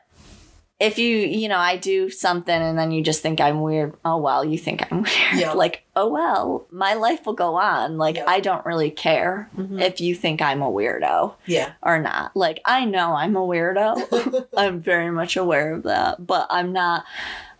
if 0.81 0.99
you, 0.99 1.15
you 1.19 1.47
know, 1.47 1.59
I 1.59 1.77
do 1.77 2.09
something 2.09 2.55
and 2.55 2.79
then 2.79 2.91
you 2.91 3.03
just 3.03 3.21
think 3.23 3.39
I'm 3.41 3.61
weird, 3.61 3.95
oh 4.05 4.17
well, 4.17 4.45
you 4.45 4.57
think 4.57 4.91
I'm 4.91 5.03
weird. 5.03 5.35
Yeah. 5.37 5.53
Like, 5.53 5.83
oh 5.95 6.09
well, 6.09 6.67
my 6.71 6.95
life 6.95 7.27
will 7.27 7.35
go 7.35 7.57
on. 7.57 7.99
Like, 7.99 8.17
Yeah. 8.17 8.25
I 8.27 8.41
don't 8.41 8.65
really 8.65 8.91
care 8.91 9.51
Mhm. 9.57 9.81
if 9.81 10.01
you 10.01 10.15
think 10.15 10.41
I'm 10.41 10.63
a 10.63 10.71
weirdo 10.71 11.35
Yeah. 11.47 11.73
or 11.83 11.99
not. 12.01 12.35
Like, 12.35 12.61
I 12.65 12.87
know 12.87 13.13
I'm 13.13 13.37
a 13.37 13.41
weirdo. 13.41 14.47
I'm 14.57 14.81
very 14.81 15.11
much 15.11 15.37
aware 15.37 15.75
of 15.75 15.83
that, 15.85 16.27
but 16.27 16.47
I'm 16.51 16.73
not. 16.73 17.05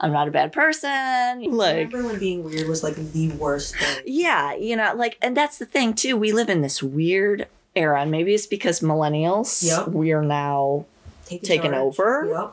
I'm 0.03 0.12
not 0.12 0.29
a 0.29 0.31
bad 0.31 0.55
person. 0.55 1.43
Like, 1.53 1.93
remember 1.93 2.05
when 2.09 2.19
being 2.19 2.43
weird 2.43 2.67
was 2.69 2.83
like 2.83 2.97
the 2.97 3.29
worst 3.33 3.77
thing. 3.77 4.03
yeah, 4.07 4.55
you 4.55 4.75
know, 4.75 4.95
like, 4.97 5.19
and 5.21 5.37
that's 5.37 5.59
the 5.59 5.67
thing 5.67 5.93
too. 5.93 6.17
We 6.17 6.33
live 6.33 6.49
in 6.49 6.62
this 6.62 6.83
weird 6.83 7.47
era, 7.77 8.00
and 8.00 8.11
maybe 8.11 8.33
it's 8.35 8.47
because 8.47 8.81
millennials. 8.81 9.62
Yep. 9.62 9.89
We 9.89 10.12
are 10.12 10.23
now 10.23 10.87
Taking 11.27 11.47
Taken 11.47 11.75
over? 11.75 12.27
Yep. 12.29 12.53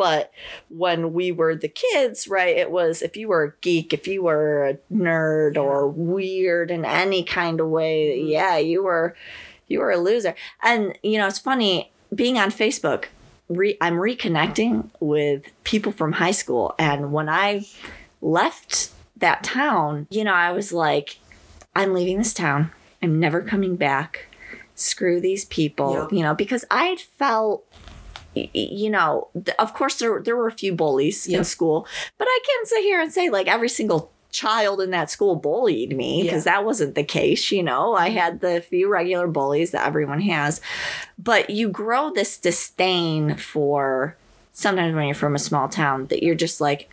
But 0.00 0.32
when 0.70 1.12
we 1.12 1.30
were 1.30 1.54
the 1.54 1.68
kids, 1.68 2.26
right, 2.26 2.56
it 2.56 2.70
was 2.70 3.02
if 3.02 3.18
you 3.18 3.28
were 3.28 3.44
a 3.44 3.52
geek, 3.60 3.92
if 3.92 4.08
you 4.08 4.22
were 4.22 4.64
a 4.66 4.74
nerd 4.90 5.58
or 5.58 5.86
weird 5.88 6.70
in 6.70 6.86
any 6.86 7.22
kind 7.22 7.60
of 7.60 7.68
way, 7.68 8.18
Mhm. 8.18 8.30
yeah, 8.30 8.56
you 8.56 8.82
were 8.82 9.14
you 9.68 9.78
were 9.80 9.90
a 9.90 9.98
loser. 9.98 10.34
And 10.62 10.96
you 11.02 11.18
know, 11.18 11.26
it's 11.26 11.38
funny 11.38 11.92
being 12.14 12.38
on 12.38 12.50
Facebook. 12.50 13.04
Re- 13.50 13.76
I'm 13.80 13.96
reconnecting 13.96 14.88
with 15.00 15.42
people 15.64 15.92
from 15.92 16.12
high 16.12 16.30
school, 16.42 16.74
and 16.78 17.12
when 17.12 17.28
I 17.28 17.66
left 18.22 18.90
that 19.18 19.44
town, 19.44 20.06
you 20.10 20.24
know, 20.24 20.32
I 20.34 20.50
was 20.52 20.72
like, 20.72 21.18
I'm 21.76 21.92
leaving 21.92 22.16
this 22.18 22.32
town. 22.32 22.70
I'm 23.02 23.20
never 23.20 23.42
coming 23.42 23.76
back. 23.76 24.26
Screw 24.74 25.20
these 25.20 25.44
people, 25.44 25.92
Yep. 25.94 26.12
you 26.12 26.22
know, 26.22 26.34
because 26.34 26.64
I 26.70 26.96
felt 27.18 27.64
you 28.34 28.90
know, 28.90 29.28
of 29.58 29.74
course 29.74 29.98
there 29.98 30.20
there 30.20 30.36
were 30.36 30.46
a 30.46 30.52
few 30.52 30.74
bullies 30.74 31.26
in 31.26 31.44
school, 31.44 31.86
but 32.18 32.28
I 32.28 32.38
can't 32.46 32.68
sit 32.68 32.82
here 32.82 33.00
and 33.00 33.12
say 33.12 33.30
like 33.30 33.48
every 33.48 33.68
single 33.68 34.10
child 34.32 34.80
in 34.80 34.90
that 34.90 35.10
school 35.10 35.34
bullied 35.34 35.96
me 35.96 36.22
because 36.22 36.44
that 36.44 36.64
wasn't 36.64 36.94
the 36.94 37.02
case, 37.02 37.50
you 37.50 37.62
know. 37.62 37.94
I 37.94 38.08
mm-hmm. 38.08 38.18
had 38.18 38.40
the 38.40 38.60
few 38.60 38.88
regular 38.88 39.26
bullies 39.26 39.72
that 39.72 39.86
everyone 39.86 40.20
has. 40.20 40.60
But 41.18 41.50
you 41.50 41.68
grow 41.68 42.10
this 42.10 42.38
disdain 42.38 43.36
for 43.36 44.16
sometimes 44.52 44.94
when 44.94 45.06
you're 45.06 45.14
from 45.14 45.34
a 45.34 45.40
small 45.40 45.68
town 45.68 46.06
that 46.06 46.22
you're 46.22 46.34
just 46.34 46.60
like 46.60 46.90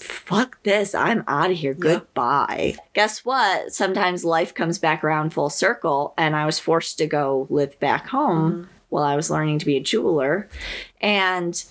fuck 0.00 0.62
this, 0.62 0.94
I'm 0.94 1.24
out 1.28 1.50
of 1.50 1.58
here. 1.58 1.74
Goodbye. 1.74 2.76
Guess 2.94 3.24
what? 3.24 3.72
Sometimes 3.72 4.24
life 4.24 4.54
comes 4.54 4.78
back 4.78 5.04
around 5.04 5.34
full 5.34 5.50
circle 5.50 6.14
and 6.16 6.34
I 6.34 6.46
was 6.46 6.58
forced 6.58 6.98
to 6.98 7.06
go 7.06 7.46
live 7.50 7.78
back 7.80 8.08
home 8.08 8.52
mm-hmm. 8.52 8.70
While 8.90 9.04
I 9.04 9.16
was 9.16 9.30
learning 9.30 9.58
to 9.60 9.66
be 9.66 9.76
a 9.76 9.82
jeweler. 9.82 10.48
And 11.00 11.62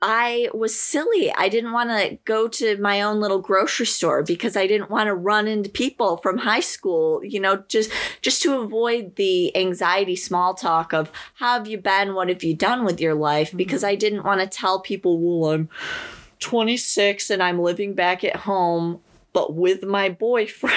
I 0.00 0.50
was 0.52 0.78
silly. 0.78 1.32
I 1.32 1.48
didn't 1.48 1.72
want 1.72 1.88
to 1.88 2.18
go 2.26 2.46
to 2.46 2.76
my 2.76 3.00
own 3.00 3.20
little 3.20 3.40
grocery 3.40 3.86
store 3.86 4.22
because 4.22 4.54
I 4.54 4.66
didn't 4.66 4.90
want 4.90 5.06
to 5.06 5.14
run 5.14 5.48
into 5.48 5.70
people 5.70 6.18
from 6.18 6.38
high 6.38 6.60
school, 6.60 7.24
you 7.24 7.40
know, 7.40 7.64
just 7.68 7.90
just 8.20 8.42
to 8.42 8.60
avoid 8.60 9.16
the 9.16 9.56
anxiety 9.56 10.14
small 10.14 10.52
talk 10.52 10.92
of 10.92 11.10
how 11.36 11.54
have 11.54 11.66
you 11.66 11.78
been? 11.78 12.14
What 12.14 12.28
have 12.28 12.44
you 12.44 12.54
done 12.54 12.84
with 12.84 13.00
your 13.00 13.14
life? 13.14 13.48
Mm-hmm. 13.48 13.56
Because 13.56 13.82
I 13.82 13.94
didn't 13.94 14.24
want 14.24 14.40
to 14.42 14.46
tell 14.46 14.80
people, 14.80 15.18
well, 15.18 15.52
I'm 15.52 15.70
26 16.40 17.30
and 17.30 17.42
I'm 17.42 17.58
living 17.58 17.94
back 17.94 18.24
at 18.24 18.36
home 18.36 19.00
but 19.34 19.54
with 19.54 19.84
my 19.84 20.08
boyfriend 20.08 20.74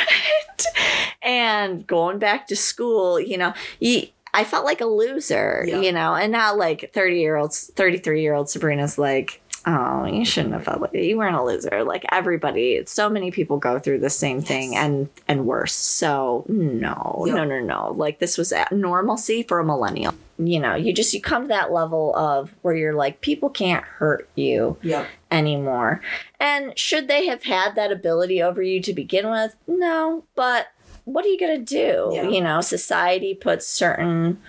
and 1.22 1.88
going 1.88 2.20
back 2.20 2.48
to 2.48 2.56
school, 2.58 3.18
you 3.20 3.38
know, 3.38 3.54
you, 3.80 4.08
I 4.38 4.44
felt 4.44 4.66
like 4.66 4.82
a 4.82 4.86
loser, 4.86 5.66
Yeah. 5.68 5.82
you 5.82 5.92
know, 5.92 6.14
and 6.14 6.32
now 6.32 6.56
like 6.56 6.92
30 6.94 7.20
year 7.20 7.36
olds, 7.38 7.72
33 7.76 8.22
year 8.22 8.34
old 8.36 8.50
Sabrina's 8.50 8.98
like, 8.98 9.42
oh, 9.66 10.06
you 10.06 10.24
shouldn't 10.24 10.54
have 10.54 10.64
felt 10.64 10.80
like 10.80 10.94
you 10.94 11.18
weren't 11.18 11.36
a 11.36 11.44
loser. 11.44 11.84
Like 11.84 12.06
everybody, 12.12 12.84
so 12.86 13.10
many 13.10 13.32
people 13.32 13.58
go 13.58 13.80
through 13.80 14.00
the 14.00 14.10
same 14.10 14.42
thing 14.42 14.76
and 14.78 15.10
and 15.28 15.46
worse. 15.46 15.74
So 15.74 16.46
no, 16.48 17.24
Yep. 17.28 17.36
no, 17.36 17.44
no, 17.44 17.60
no. 17.60 17.92
Like 17.98 18.20
this 18.20 18.38
was 18.38 18.54
normalcy 18.72 19.44
for 19.44 19.60
a 19.60 19.66
millennial. 19.66 20.14
You 20.40 20.60
know, 20.60 20.76
you 20.76 20.94
just 20.94 21.14
you 21.16 21.20
come 21.22 21.44
to 21.44 21.48
that 21.50 21.72
level 21.74 22.16
of 22.16 22.54
where 22.62 22.76
you're 22.76 22.94
like, 22.94 23.22
people 23.22 23.50
can't 23.50 23.84
hurt 23.84 24.30
you 24.36 24.78
Yep. 24.84 25.08
anymore. 25.32 26.00
And 26.40 26.78
should 26.78 27.08
they 27.08 27.26
have 27.26 27.44
had 27.44 27.74
that 27.76 27.92
ability 27.92 28.42
over 28.42 28.62
you 28.62 28.80
to 28.84 28.94
begin 28.94 29.30
with? 29.30 29.56
No, 29.68 30.24
but 30.36 30.68
what 31.08 31.24
are 31.26 31.30
you 31.30 31.40
going 31.40 31.58
to 31.58 31.66
do? 31.66 32.10
Yeah. 32.14 32.24
You 32.30 32.42
know, 32.42 32.60
society 32.62 33.34
puts 33.34 33.66
certain 33.66 34.42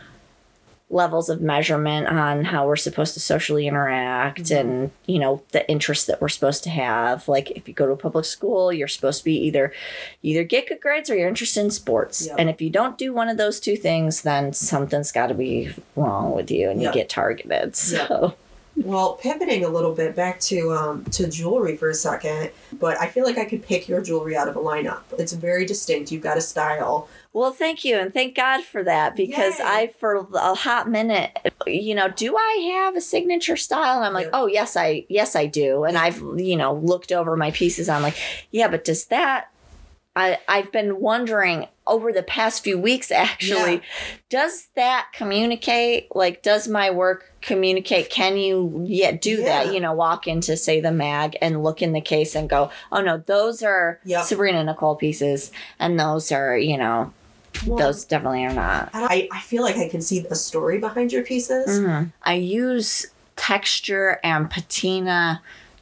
levels 0.90 1.28
of 1.28 1.40
measurement 1.42 2.06
on 2.06 2.46
how 2.46 2.66
we're 2.66 2.74
supposed 2.74 3.12
to 3.12 3.20
socially 3.20 3.66
interact 3.68 4.44
Mhm. 4.44 4.58
and 4.60 4.90
you 5.04 5.18
know 5.18 5.42
the 5.52 5.68
interests 5.68 6.06
that 6.06 6.18
we're 6.18 6.30
supposed 6.30 6.64
to 6.64 6.70
have 6.70 7.28
like 7.28 7.50
if 7.50 7.68
you 7.68 7.74
go 7.74 7.84
to 7.84 7.92
a 7.92 7.96
public 7.96 8.24
school 8.24 8.72
you're 8.72 8.88
supposed 8.88 9.18
to 9.18 9.24
be 9.26 9.36
either 9.36 9.70
either 10.22 10.44
get 10.44 10.66
good 10.66 10.80
grades 10.80 11.10
or 11.10 11.14
you're 11.14 11.28
interested 11.28 11.60
in 11.60 11.70
sports 11.70 12.26
Yep. 12.26 12.36
and 12.38 12.48
if 12.48 12.62
you 12.62 12.70
don't 12.70 12.96
do 12.96 13.12
one 13.12 13.28
of 13.28 13.36
those 13.36 13.60
two 13.60 13.76
things 13.76 14.22
then 14.22 14.54
something's 14.54 15.12
got 15.12 15.26
to 15.26 15.34
be 15.34 15.74
wrong 15.94 16.32
with 16.34 16.50
you 16.50 16.70
and 16.70 16.80
Yep. 16.80 16.94
you 16.94 17.00
get 17.02 17.10
targeted 17.10 17.76
so 17.76 18.32
Well, 18.84 19.14
pivoting 19.14 19.64
a 19.64 19.68
little 19.68 19.92
bit 19.92 20.14
back 20.14 20.38
to 20.40 20.72
um, 20.72 21.04
to 21.06 21.28
jewelry 21.28 21.76
for 21.76 21.90
a 21.90 21.94
second, 21.94 22.50
but 22.72 22.98
I 22.98 23.08
feel 23.08 23.24
like 23.24 23.36
I 23.36 23.44
could 23.44 23.66
pick 23.66 23.88
your 23.88 24.00
jewelry 24.00 24.36
out 24.36 24.48
of 24.48 24.56
a 24.56 24.60
lineup. 24.60 25.00
It's 25.18 25.32
very 25.32 25.66
distinct. 25.66 26.12
You've 26.12 26.22
got 26.22 26.38
a 26.38 26.40
style. 26.40 27.08
Well, 27.32 27.52
thank 27.52 27.84
you, 27.84 27.96
and 27.98 28.12
thank 28.14 28.34
God 28.36 28.62
for 28.64 28.82
that 28.84 29.16
because 29.16 29.58
Yay. 29.58 29.64
I, 29.64 29.92
for 29.98 30.26
a 30.32 30.54
hot 30.54 30.88
minute, 30.88 31.36
you 31.66 31.94
know, 31.94 32.08
do 32.08 32.36
I 32.36 32.70
have 32.74 32.96
a 32.96 33.00
signature 33.00 33.56
style? 33.56 33.98
And 33.98 34.06
I'm 34.06 34.14
like, 34.14 34.26
Yeah. 34.26 34.40
oh 34.40 34.46
yes, 34.46 34.76
I 34.76 35.04
yes 35.08 35.34
I 35.34 35.46
do, 35.46 35.84
and 35.84 35.98
I've 35.98 36.22
you 36.36 36.56
know 36.56 36.74
looked 36.74 37.10
over 37.12 37.36
my 37.36 37.50
pieces. 37.50 37.88
I'm 37.88 38.02
like, 38.02 38.16
yeah, 38.50 38.68
but 38.68 38.84
does 38.84 39.06
that? 39.06 39.50
I 40.18 40.38
I've 40.48 40.72
been 40.72 41.00
wondering 41.00 41.66
over 41.86 42.12
the 42.12 42.22
past 42.22 42.62
few 42.64 42.78
weeks 42.78 43.10
actually, 43.26 43.74
Yeah. 43.74 43.80
does 44.28 44.68
that 44.74 45.06
communicate? 45.14 46.14
Like, 46.14 46.42
does 46.42 46.68
my 46.68 46.90
work 46.90 47.32
communicate? 47.40 48.10
Can 48.10 48.36
you 48.36 48.84
yet 48.86 49.22
do 49.22 49.36
Yeah. 49.38 49.64
that? 49.64 49.72
You 49.74 49.80
know, 49.80 49.92
walk 49.92 50.26
into 50.26 50.56
say 50.56 50.80
the 50.80 50.92
mag 50.92 51.36
and 51.40 51.62
look 51.62 51.80
in 51.80 51.92
the 51.92 52.00
case 52.00 52.34
and 52.34 52.48
go, 52.50 52.70
oh 52.92 53.00
no, 53.00 53.18
those 53.18 53.62
are 53.62 54.00
Yep. 54.04 54.24
Sabrina 54.24 54.64
Nicole 54.64 54.96
pieces, 54.96 55.52
and 55.78 55.98
those 55.98 56.30
are 56.32 56.56
you 56.58 56.76
know 56.76 57.12
Well, 57.66 57.78
those 57.78 58.04
definitely 58.04 58.44
are 58.44 58.52
not. 58.52 58.90
I, 58.92 59.28
I 59.32 59.40
feel 59.40 59.62
like 59.62 59.76
I 59.76 59.88
can 59.88 60.02
see 60.02 60.20
the 60.20 60.34
story 60.36 60.78
behind 60.78 61.12
your 61.12 61.22
pieces. 61.24 61.78
Mm-hmm. 61.80 62.08
I 62.22 62.34
use 62.34 63.06
texture 63.36 64.18
and 64.24 64.50
patina 64.50 65.40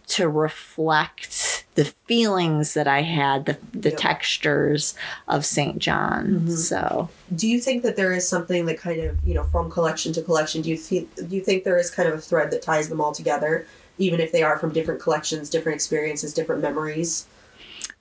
to 0.08 0.28
reflect 0.28 1.55
the 1.76 1.84
feelings 1.84 2.74
that 2.74 2.88
I 2.88 3.02
had, 3.02 3.46
the, 3.46 3.56
the 3.72 3.90
Yep. 3.90 3.98
textures 3.98 4.94
of 5.28 5.44
St. 5.46 5.78
John. 5.78 6.46
Mhm. 6.46 6.56
So, 6.56 7.08
Do 7.34 7.46
you 7.48 7.60
think 7.60 7.82
that 7.84 7.96
there 7.96 8.12
is 8.12 8.28
something 8.28 8.66
that 8.66 8.78
kind 8.78 9.00
of 9.02 9.16
you 9.24 9.34
know 9.34 9.44
from 9.44 9.70
collection 9.70 10.12
to 10.14 10.22
collection? 10.22 10.62
Do 10.62 10.70
you 10.70 10.76
think 10.76 11.14
do 11.14 11.34
you 11.36 11.40
think 11.42 11.64
there 11.64 11.78
is 11.78 11.90
kind 11.90 12.08
of 12.08 12.14
a 12.16 12.20
thread 12.20 12.50
that 12.50 12.62
ties 12.62 12.88
them 12.88 13.00
all 13.00 13.12
together, 13.12 13.66
even 13.98 14.20
if 14.20 14.32
they 14.32 14.42
are 14.42 14.58
from 14.58 14.72
different 14.72 15.00
collections, 15.00 15.48
different 15.50 15.76
experiences, 15.76 16.34
different 16.34 16.60
memories? 16.62 17.26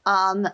um, 0.08 0.48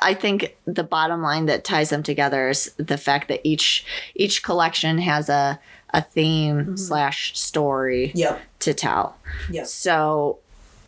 I 0.00 0.14
think 0.14 0.56
the 0.66 0.84
bottom 0.84 1.20
line 1.20 1.46
that 1.46 1.64
ties 1.64 1.90
them 1.90 2.02
together 2.02 2.48
is 2.48 2.72
the 2.76 2.96
fact 2.96 3.28
that 3.28 3.40
each 3.44 3.84
each 4.14 4.42
collection 4.42 4.98
has 4.98 5.28
a 5.28 5.58
a 5.92 6.02
theme 6.02 6.64
Mhm. 6.64 6.78
slash 6.78 7.38
story 7.38 8.10
Yep. 8.14 8.40
to 8.60 8.74
tell. 8.74 9.16
Yep. 9.50 9.66
So, 9.66 10.38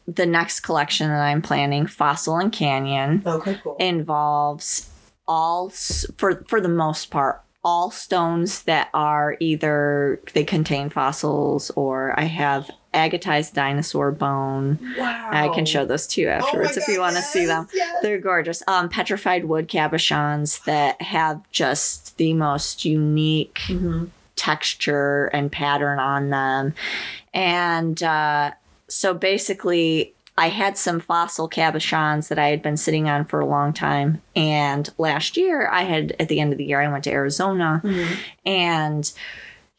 the 0.06 0.26
next 0.26 0.60
collection 0.60 1.08
that 1.08 1.20
I'm 1.20 1.42
planning, 1.42 1.86
Fossil 1.86 2.36
and 2.38 2.52
Canyon, 2.52 3.22
Okay. 3.26 3.58
Cool. 3.62 3.76
involves 3.80 4.90
all 5.28 5.70
for 6.18 6.44
for 6.46 6.60
the 6.60 6.68
most 6.68 7.10
part 7.10 7.42
all 7.64 7.90
stones 7.90 8.62
that 8.62 8.88
are 8.94 9.36
either 9.40 10.20
they 10.34 10.44
contain 10.44 10.88
fossils 10.88 11.72
or 11.74 12.14
I 12.18 12.22
have 12.24 12.70
agatized 12.94 13.54
dinosaur 13.54 14.12
bone. 14.12 14.78
wow. 14.96 15.28
I 15.32 15.48
can 15.48 15.66
show 15.66 15.84
those 15.84 16.06
to 16.08 16.20
you 16.20 16.28
Oh 16.28 16.32
afterwards 16.34 16.76
if 16.76 16.86
you 16.86 17.00
want 17.00 17.16
to 17.16 17.22
see 17.22 17.44
them. 17.44 17.66
yes. 17.74 17.96
They're 18.02 18.20
gorgeous. 18.20 18.62
Um, 18.68 18.88
petrified 18.88 19.46
wood 19.46 19.68
cabochons 19.68 20.62
that 20.64 21.02
have 21.02 21.40
just 21.50 22.16
the 22.18 22.32
most 22.34 22.84
unique 22.84 23.62
Mhm. 23.66 24.10
texture 24.36 25.26
and 25.34 25.50
pattern 25.50 25.98
on 25.98 26.30
them. 26.30 26.72
And 27.34 28.00
uh, 28.02 28.52
so 28.88 29.14
basically, 29.14 30.12
I 30.38 30.48
had 30.50 30.76
some 30.76 31.00
fossil 31.00 31.48
cabochons 31.48 32.28
that 32.28 32.38
I 32.38 32.48
had 32.48 32.62
been 32.62 32.76
sitting 32.76 33.08
on 33.08 33.24
for 33.24 33.40
a 33.40 33.46
long 33.46 33.72
time. 33.72 34.20
And 34.34 34.88
last 34.98 35.36
year, 35.38 35.66
I 35.68 35.84
had, 35.84 36.14
at 36.20 36.28
the 36.28 36.40
end 36.40 36.52
of 36.52 36.58
the 36.58 36.64
year, 36.66 36.80
I 36.80 36.88
went 36.88 37.04
to 37.04 37.10
Arizona 37.12 37.80
Mhm. 37.82 38.16
and 38.44 39.12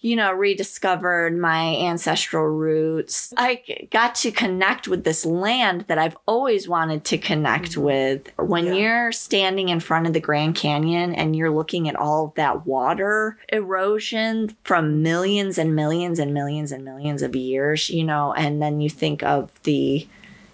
you 0.07 0.15
know, 0.15 0.31
rediscovered 0.31 1.37
my 1.37 1.75
ancestral 1.75 2.45
roots. 2.45 3.33
I 3.35 3.87
got 3.91 4.15
to 4.15 4.31
connect 4.31 4.87
with 4.87 5.03
this 5.03 5.25
land 5.25 5.83
that 5.87 5.97
I've 5.97 6.15
always 6.25 6.65
wanted 6.65 7.03
to 7.05 7.17
connect 7.17 7.71
mm-hmm. 7.71 7.81
with. 7.81 8.31
When 8.37 8.67
Yeah. 8.67 8.73
you're 8.73 9.11
standing 9.11 9.67
in 9.67 9.81
front 9.81 10.07
of 10.07 10.13
the 10.13 10.21
Grand 10.21 10.55
Canyon 10.55 11.13
and 11.13 11.35
you're 11.35 11.49
looking 11.49 11.89
at 11.89 11.97
all 11.97 12.27
of 12.27 12.35
that 12.35 12.65
water 12.65 13.37
erosion 13.49 14.55
from 14.63 15.03
millions 15.03 15.57
and 15.57 15.75
millions 15.75 16.19
and 16.19 16.33
millions 16.33 16.71
and 16.71 16.85
millions 16.85 17.21
of 17.21 17.35
years, 17.35 17.89
you 17.89 18.05
know, 18.05 18.33
and 18.33 18.61
then 18.61 18.79
you 18.79 18.89
think 18.89 19.23
of 19.23 19.61
the 19.63 20.07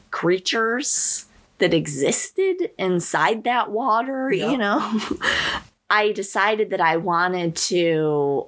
creatures 0.09 1.25
that 1.59 1.75
existed 1.75 2.71
inside 2.79 3.43
that 3.43 3.69
water, 3.69 4.33
Yeah. 4.33 4.49
you 4.49 4.57
know. 4.57 4.99
I 5.91 6.11
decided 6.11 6.71
that 6.71 6.81
I 6.81 6.97
wanted 6.97 7.55
to 7.67 8.47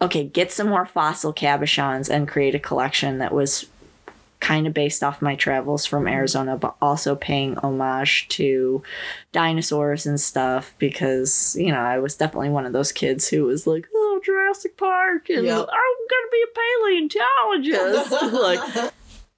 okay, 0.00 0.24
get 0.24 0.52
some 0.52 0.68
more 0.68 0.86
fossil 0.86 1.32
cabochons 1.32 2.08
and 2.08 2.28
create 2.28 2.54
a 2.54 2.60
collection 2.60 3.18
that 3.18 3.32
was 3.32 3.66
kind 4.40 4.66
of 4.66 4.74
based 4.74 5.02
off 5.02 5.20
my 5.20 5.34
travels 5.34 5.84
from 5.84 6.04
mm-hmm. 6.04 6.14
Arizona, 6.14 6.56
but 6.56 6.76
also 6.80 7.16
paying 7.16 7.56
homage 7.58 8.28
to 8.28 8.82
dinosaurs 9.32 10.06
and 10.06 10.20
stuff 10.20 10.74
because, 10.78 11.56
you 11.58 11.72
know, 11.72 11.80
I 11.80 11.98
was 11.98 12.14
definitely 12.14 12.50
one 12.50 12.66
of 12.66 12.72
those 12.72 12.92
kids 12.92 13.28
who 13.28 13.44
was 13.44 13.66
like, 13.66 13.88
oh, 13.92 14.20
Jurassic 14.24 14.76
Park, 14.76 15.28
and 15.30 15.44
Yep. 15.44 15.56
I'm 15.58 15.96
going 16.10 16.24
to 16.24 16.30
be 16.32 16.44
a 16.44 17.60
paleontologist. 17.60 18.32
like, 18.32 18.92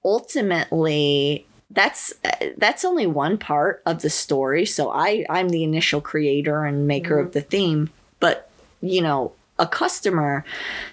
ultimately, 0.05 1.45
that's 1.71 2.13
that's 2.57 2.83
only 2.83 3.07
one 3.07 3.37
part 3.37 3.81
of 3.85 4.01
the 4.01 4.09
story 4.09 4.65
so 4.65 4.91
i 4.91 5.25
i'm 5.29 5.47
the 5.47 5.63
initial 5.63 6.01
creator 6.01 6.65
and 6.65 6.85
maker 6.85 7.17
of 7.17 7.27
mm-hmm. 7.27 7.33
the 7.33 7.41
theme 7.41 7.89
but 8.19 8.51
you 8.81 9.01
know 9.01 9.31
a 9.61 9.67
customer 9.67 10.43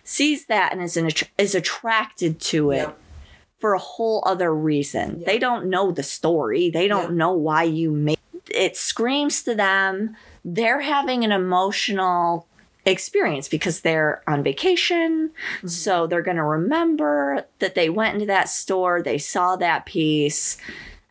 sees 0.05 0.47
that 0.47 0.73
and 0.73 0.81
is 0.83 0.97
an, 0.97 1.09
is 1.39 1.55
attracted 1.57 2.39
to 2.41 2.71
it 2.71 2.89
for 3.59 3.73
a 3.75 3.79
whole 3.79 4.23
other 4.25 4.55
reason. 4.55 5.19
Yeah. 5.19 5.27
they 5.27 5.39
don't 5.39 5.69
know 5.69 5.91
the 5.91 6.05
story. 6.05 6.71
They 6.71 6.87
don't 6.87 7.11
Yeah. 7.11 7.17
know 7.17 7.33
why 7.33 7.65
you 7.65 7.91
made 7.91 8.19
it 8.51 8.77
screams 8.77 9.43
to 9.43 9.55
them. 9.55 10.17
They're 10.45 10.81
having 10.81 11.25
an 11.25 11.33
emotional 11.33 12.47
experience 12.87 13.49
because 13.49 13.81
they're 13.81 14.23
on 14.27 14.43
vacation. 14.43 15.31
Mm-hmm. 15.59 15.67
So 15.69 16.07
they're 16.07 16.23
going 16.23 16.37
to 16.39 16.45
remember 16.45 17.47
that 17.59 17.75
they 17.75 17.91
went 17.91 18.15
into 18.15 18.27
that 18.27 18.49
store, 18.49 19.03
they 19.03 19.19
saw 19.19 19.57
that 19.57 19.85
piece, 19.87 20.57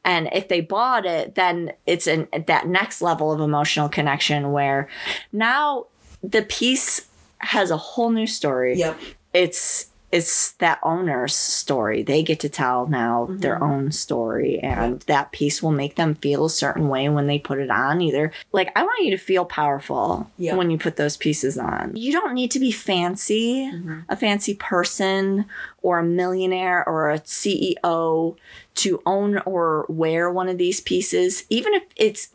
and 0.04 0.30
if 0.32 0.48
they 0.48 0.62
bought 0.62 1.06
it, 1.06 1.36
then 1.36 1.74
it's 1.86 2.08
in 2.08 2.28
that 2.48 2.68
next 2.68 3.02
level 3.02 3.32
of 3.32 3.42
emotional 3.42 3.90
connection 3.90 4.52
where 4.52 4.88
now 5.34 5.88
the 6.24 6.42
piece 6.44 7.07
has 7.40 7.72
a 7.72 7.78
whole 7.78 8.10
new 8.10 8.28
story. 8.28 8.78
Yep. 8.78 9.00
It's 9.34 9.88
it's 10.10 10.52
that 10.54 10.80
owner's 10.84 11.36
story. 11.36 12.02
They 12.02 12.24
get 12.24 12.40
to 12.40 12.50
tell 12.50 12.88
now 12.88 13.26
mm-hmm. 13.26 13.40
their 13.40 13.62
own 13.62 13.92
story, 13.92 14.60
and 14.60 15.02
that 15.02 15.34
piece 15.34 15.62
will 15.62 15.72
make 15.72 15.96
them 15.96 16.16
feel 16.16 16.46
a 16.46 16.50
certain 16.50 16.88
way 16.88 17.10
when 17.10 17.28
they 17.28 17.40
put 17.40 17.60
it 17.60 17.70
on. 17.70 18.02
Either 18.02 18.32
like 18.54 18.72
I 18.76 18.84
want 18.84 19.04
you 19.04 19.12
to 19.12 19.18
feel 19.18 19.44
powerful 19.44 20.32
Yeah. 20.38 20.56
when 20.56 20.72
you 20.72 20.78
put 20.78 20.96
those 20.96 21.18
pieces 21.18 21.58
on. 21.58 21.96
You 21.96 22.14
don't 22.14 22.34
need 22.34 22.52
to 22.52 22.60
be 22.60 22.72
fancy, 22.72 23.70
mm-hmm. 23.72 24.00
a 24.08 24.16
fancy 24.16 24.56
person, 24.56 25.46
or 25.88 26.00
a 26.00 26.04
millionaire 26.04 26.84
or 26.86 27.10
a 27.10 27.20
CEO 27.20 28.36
to 28.76 29.02
own 29.06 29.38
or 29.46 29.86
wear 29.88 30.30
one 30.30 30.50
of 30.50 30.58
these 30.58 30.82
pieces, 30.82 31.46
even 31.50 31.74
if 31.74 31.84
it's 31.96 32.30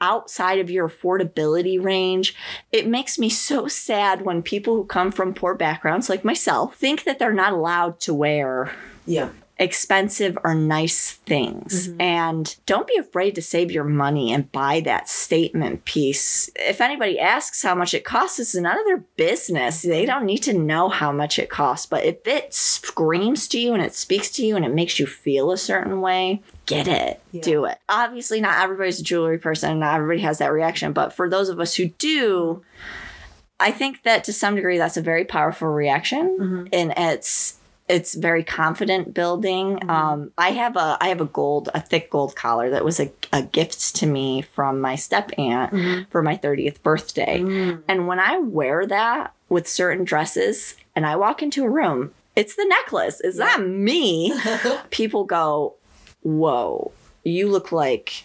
outside 0.00 0.58
of 0.58 0.68
your 0.68 0.88
affordability 0.88 1.80
range, 1.80 2.34
it 2.72 2.88
makes 2.88 3.16
me 3.16 3.28
so 3.28 3.68
sad 3.68 4.22
when 4.22 4.42
people 4.42 4.74
who 4.74 4.84
come 4.84 5.12
from 5.12 5.32
poor 5.32 5.54
backgrounds 5.54 6.08
like 6.08 6.24
myself 6.24 6.74
think 6.74 7.04
that 7.04 7.20
they're 7.20 7.32
not 7.32 7.52
allowed 7.52 8.00
to 8.00 8.12
wear 8.12 8.72
Yeah. 9.06 9.30
Expensive 9.58 10.38
or 10.44 10.54
nice 10.54 11.12
things. 11.12 11.88
Mm-hmm. 11.88 12.00
And 12.00 12.56
don't 12.66 12.86
be 12.86 12.96
afraid 12.96 13.34
to 13.34 13.42
save 13.42 13.72
your 13.72 13.84
money 13.84 14.32
and 14.32 14.50
buy 14.52 14.80
that 14.80 15.08
statement 15.08 15.84
piece. 15.84 16.48
If 16.56 16.80
anybody 16.80 17.18
asks 17.18 17.62
how 17.62 17.74
much 17.74 17.92
it 17.92 18.04
costs, 18.04 18.38
it's 18.38 18.54
none 18.54 18.78
of 18.78 18.86
their 18.86 19.04
business. 19.16 19.82
They 19.82 20.04
mm-hmm. 20.04 20.10
don't 20.10 20.26
need 20.26 20.42
to 20.44 20.52
know 20.52 20.88
how 20.88 21.10
much 21.10 21.38
it 21.38 21.50
costs. 21.50 21.86
But 21.86 22.04
if 22.04 22.26
it 22.26 22.54
screams 22.54 23.48
to 23.48 23.58
you 23.58 23.74
and 23.74 23.82
it 23.82 23.94
speaks 23.94 24.30
to 24.32 24.46
you 24.46 24.54
and 24.54 24.64
it 24.64 24.74
makes 24.74 24.98
you 24.98 25.06
feel 25.06 25.50
a 25.50 25.58
certain 25.58 26.00
way, 26.00 26.42
get 26.66 26.86
it. 26.86 27.20
Yeah. 27.32 27.42
Do 27.42 27.64
it. 27.64 27.78
Obviously, 27.88 28.40
not 28.40 28.62
everybody's 28.62 29.00
a 29.00 29.04
jewelry 29.04 29.38
person, 29.38 29.80
not 29.80 29.96
everybody 29.96 30.20
has 30.20 30.38
that 30.38 30.52
reaction. 30.52 30.92
But 30.92 31.12
for 31.12 31.28
those 31.28 31.48
of 31.48 31.58
us 31.58 31.74
who 31.74 31.86
do, 31.88 32.62
I 33.60 33.72
think 33.72 34.04
that 34.04 34.22
to 34.24 34.32
some 34.32 34.54
degree 34.54 34.78
that's 34.78 34.96
a 34.96 35.02
very 35.02 35.24
powerful 35.24 35.68
reaction 35.68 36.38
mm-hmm. 36.40 36.66
and 36.72 36.94
it's 36.96 37.57
it's 37.88 38.14
very 38.14 38.44
confident 38.44 39.14
building. 39.14 39.76
Mm-hmm. 39.76 39.90
Um, 39.90 40.32
I 40.36 40.50
have 40.50 40.76
a 40.76 40.98
I 41.00 41.08
have 41.08 41.20
a 41.20 41.26
gold 41.26 41.68
a 41.74 41.80
thick 41.80 42.10
gold 42.10 42.36
collar 42.36 42.70
that 42.70 42.84
was 42.84 43.00
a, 43.00 43.10
a 43.32 43.42
gift 43.42 43.96
to 43.96 44.06
me 44.06 44.42
from 44.42 44.80
my 44.80 44.94
step 44.94 45.30
aunt 45.38 45.72
mm-hmm. 45.72 46.02
for 46.10 46.22
my 46.22 46.36
30th 46.36 46.82
birthday. 46.82 47.40
Mm. 47.40 47.82
And 47.88 48.06
when 48.06 48.20
I 48.20 48.38
wear 48.38 48.86
that 48.86 49.32
with 49.48 49.66
certain 49.66 50.04
dresses 50.04 50.76
and 50.94 51.06
I 51.06 51.16
walk 51.16 51.42
into 51.42 51.64
a 51.64 51.70
room, 51.70 52.12
it's 52.36 52.54
the 52.56 52.66
necklace. 52.66 53.20
It's 53.24 53.38
not 53.38 53.66
me. 53.66 54.32
People 54.90 55.24
go, 55.24 55.74
"Whoa, 56.22 56.92
you 57.24 57.48
look 57.48 57.72
like 57.72 58.24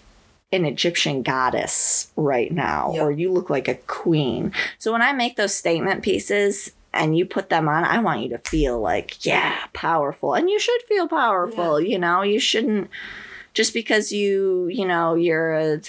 an 0.51 0.65
Egyptian 0.65 1.23
goddess 1.23 2.11
right 2.15 2.51
now, 2.51 2.91
Yeah. 2.93 3.01
or 3.01 3.11
you 3.11 3.31
look 3.31 3.49
like 3.49 3.67
a 3.67 3.73
queen. 3.73 4.53
So 4.77 4.91
when 4.91 5.01
I 5.01 5.11
make 5.11 5.35
those 5.35 5.55
statement 5.55 6.03
pieces 6.03 6.73
and 6.93 7.17
you 7.17 7.25
put 7.25 7.49
them 7.49 7.67
on, 7.67 7.83
I 7.83 7.99
want 7.99 8.21
you 8.21 8.29
to 8.29 8.37
feel 8.37 8.79
like, 8.79 9.25
yeah, 9.25 9.57
powerful. 9.73 10.33
And 10.35 10.49
you 10.49 10.59
should 10.59 10.81
feel 10.83 11.07
powerful, 11.07 11.79
you 11.81 11.97
know, 11.97 12.21
you 12.21 12.39
shouldn't 12.39 12.89
just 13.53 13.73
because 13.73 14.11
you, 14.11 14.67
you 14.67 14.85
know, 14.85 15.15
you're 15.15 15.53
a, 15.53 15.81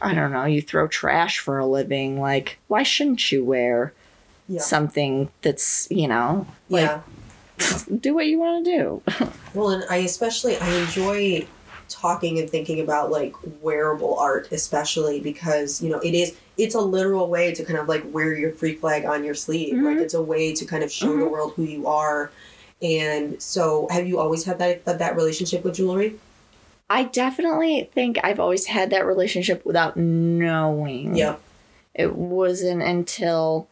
I 0.00 0.14
don't 0.14 0.32
know, 0.32 0.44
you 0.44 0.60
throw 0.62 0.88
trash 0.88 1.38
for 1.38 1.58
a 1.58 1.66
living. 1.66 2.20
Like, 2.20 2.58
why 2.68 2.82
shouldn't 2.82 3.30
you 3.32 3.44
wear 3.44 3.92
Yeah. 4.48 4.60
something 4.60 5.28
that's, 5.42 5.88
you 5.90 6.06
know, 6.08 6.46
like, 6.68 6.90
yeah. 6.90 7.00
do 8.00 8.14
what 8.14 8.26
you 8.26 8.38
want 8.38 8.64
to 8.64 8.70
do? 8.78 9.02
Well, 9.54 9.70
and 9.70 9.84
I 9.88 9.96
especially 9.98 10.58
I 10.58 10.68
enjoy 10.80 11.46
talking 11.88 12.38
and 12.38 12.48
thinking 12.50 12.80
about 12.80 13.10
like 13.10 13.34
wearable 13.62 14.18
art, 14.18 14.48
especially 14.52 15.20
because 15.20 15.82
you 15.82 15.88
know 15.90 15.98
it 16.00 16.14
is 16.14 16.36
it's 16.58 16.74
a 16.74 16.80
literal 16.80 17.28
way 17.28 17.54
to 17.54 17.64
kind 17.64 17.78
of 17.78 17.88
like 17.88 18.02
wear 18.12 18.34
your 18.34 18.50
freak 18.52 18.80
flag 18.80 19.04
on 19.04 19.24
your 19.24 19.34
sleeve. 19.34 19.74
Like 19.74 19.98
Mhm. 19.98 20.02
it's 20.02 20.14
a 20.14 20.22
way 20.22 20.54
to 20.54 20.64
kind 20.64 20.82
of 20.82 20.90
show 20.90 21.08
the 21.16 21.24
Mhm. 21.24 21.30
world 21.30 21.52
who 21.56 21.64
you 21.64 21.86
are. 21.86 22.30
And 22.82 23.40
so, 23.42 23.88
have 23.90 24.06
you 24.06 24.18
always 24.18 24.44
had 24.44 24.58
that 24.58 24.84
that, 24.84 24.98
that 24.98 25.16
relationship 25.16 25.64
with 25.64 25.74
jewelry? 25.74 26.18
I 26.88 27.04
definitely 27.04 27.90
think 27.94 28.18
I've 28.22 28.38
always 28.38 28.66
had 28.66 28.90
that 28.90 29.04
relationship 29.06 29.64
without 29.66 29.96
knowing. 29.96 31.16
Yeah. 31.16 31.36
It 31.94 32.14
wasn't 32.14 32.82
until 32.82 33.66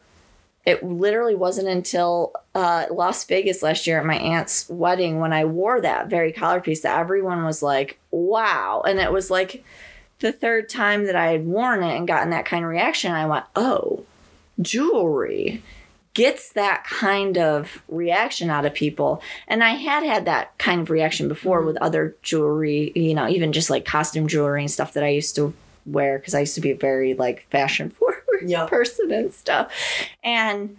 it 0.65 0.83
literally 0.83 1.35
wasn't 1.35 1.67
until 1.67 2.33
uh, 2.55 2.85
Las 2.89 3.23
Vegas 3.25 3.61
last 3.61 3.85
year 3.85 3.99
at 3.99 4.05
my 4.05 4.17
aunt's 4.17 4.67
wedding 4.67 5.19
when 5.19 5.31
I 5.31 5.45
wore 5.45 5.79
that 5.81 6.07
very 6.09 6.31
collar 6.31 6.59
piece 6.59 6.81
that 6.81 6.99
everyone 6.99 7.43
was 7.43 7.61
like, 7.61 7.99
wow. 8.09 8.83
And 8.85 8.99
it 8.99 9.11
was 9.11 9.29
like 9.29 9.63
the 10.19 10.31
third 10.31 10.67
time 10.67 11.05
that 11.05 11.15
I 11.15 11.27
had 11.27 11.45
worn 11.45 11.83
it 11.83 11.95
and 11.95 12.07
gotten 12.07 12.31
that 12.31 12.45
kind 12.45 12.63
of 12.63 12.71
reaction. 12.71 13.11
I 13.11 13.27
went, 13.27 13.45
oh, 13.55 14.05
jewelry 14.59 15.61
gets 16.15 16.53
that 16.53 16.85
kind 16.85 17.37
of 17.37 17.83
reaction 17.89 18.49
out 18.49 18.65
of 18.65 18.73
people. 18.73 19.21
And 19.47 19.63
I 19.63 19.71
had 19.71 20.01
had 20.01 20.25
that 20.25 20.57
kind 20.57 20.81
of 20.81 20.89
reaction 20.89 21.27
before 21.27 21.61
with 21.61 21.77
other 21.77 22.15
jewelry, 22.23 22.91
you 22.95 23.13
know, 23.13 23.27
even 23.27 23.51
just 23.51 23.69
like 23.69 23.85
costume 23.85 24.27
jewelry 24.27 24.61
and 24.61 24.71
stuff 24.71 24.93
that 24.93 25.03
I 25.03 25.09
used 25.09 25.35
to 25.35 25.53
wear 25.85 26.17
because 26.17 26.33
I 26.33 26.39
used 26.39 26.55
to 26.55 26.61
be 26.61 26.73
very 26.73 27.13
like 27.13 27.45
fashion 27.51 27.89
person 28.67 29.11
and 29.11 29.33
stuff. 29.33 29.71
And 30.23 30.77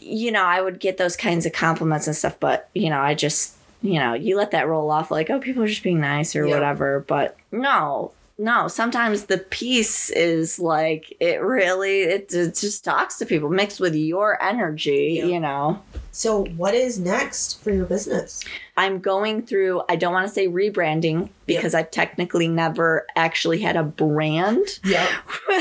you 0.00 0.30
know, 0.30 0.44
I 0.44 0.60
would 0.60 0.80
get 0.80 0.96
those 0.96 1.16
kinds 1.16 1.44
of 1.46 1.52
compliments 1.52 2.06
and 2.06 2.14
stuff, 2.14 2.38
but 2.38 2.68
you 2.74 2.90
know, 2.90 3.00
I 3.00 3.14
just 3.14 3.54
you 3.80 4.00
know, 4.00 4.14
you 4.14 4.36
let 4.36 4.50
that 4.50 4.66
roll 4.66 4.90
off 4.90 5.10
like, 5.10 5.30
oh, 5.30 5.38
people 5.38 5.62
are 5.62 5.68
just 5.68 5.84
being 5.84 6.00
nice 6.00 6.34
or 6.34 6.46
whatever. 6.48 7.04
But 7.06 7.36
no, 7.52 8.12
no, 8.38 8.68
sometimes 8.68 9.24
the 9.24 9.38
piece 9.38 10.10
is 10.10 10.58
like 10.60 11.12
it 11.20 11.42
really 11.42 12.02
it, 12.02 12.32
it 12.32 12.54
just 12.54 12.84
talks 12.84 13.18
to 13.18 13.26
people 13.26 13.50
mixed 13.50 13.80
with 13.80 13.94
your 13.96 14.40
energy, 14.42 15.16
Yeah. 15.18 15.24
you 15.26 15.40
know. 15.40 15.82
So, 16.12 16.44
what 16.56 16.74
is 16.74 16.98
next 16.98 17.62
for 17.62 17.70
your 17.70 17.84
business? 17.86 18.42
I'm 18.76 18.98
going 19.00 19.42
through, 19.42 19.82
I 19.88 19.94
don't 19.96 20.12
want 20.12 20.26
to 20.26 20.32
say 20.32 20.48
rebranding 20.48 21.30
because 21.46 21.74
I've 21.74 21.90
technically 21.92 22.48
never 22.48 23.06
actually 23.16 23.60
had 23.60 23.76
a 23.76 23.82
brand. 23.84 24.66
Yeah. 24.84 25.06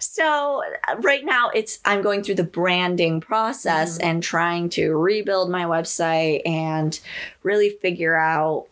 so 0.00 0.62
uh, 0.88 0.96
right 1.00 1.24
now 1.24 1.50
it's 1.50 1.78
I'm 1.84 2.02
going 2.02 2.22
through 2.22 2.36
the 2.36 2.44
branding 2.44 3.20
process 3.20 3.98
Mm-hmm. 3.98 4.06
and 4.08 4.22
trying 4.22 4.68
to 4.70 4.94
rebuild 4.96 5.50
my 5.50 5.64
website 5.64 6.42
and 6.46 6.98
really 7.42 7.70
figure 7.70 8.16
out 8.16 8.66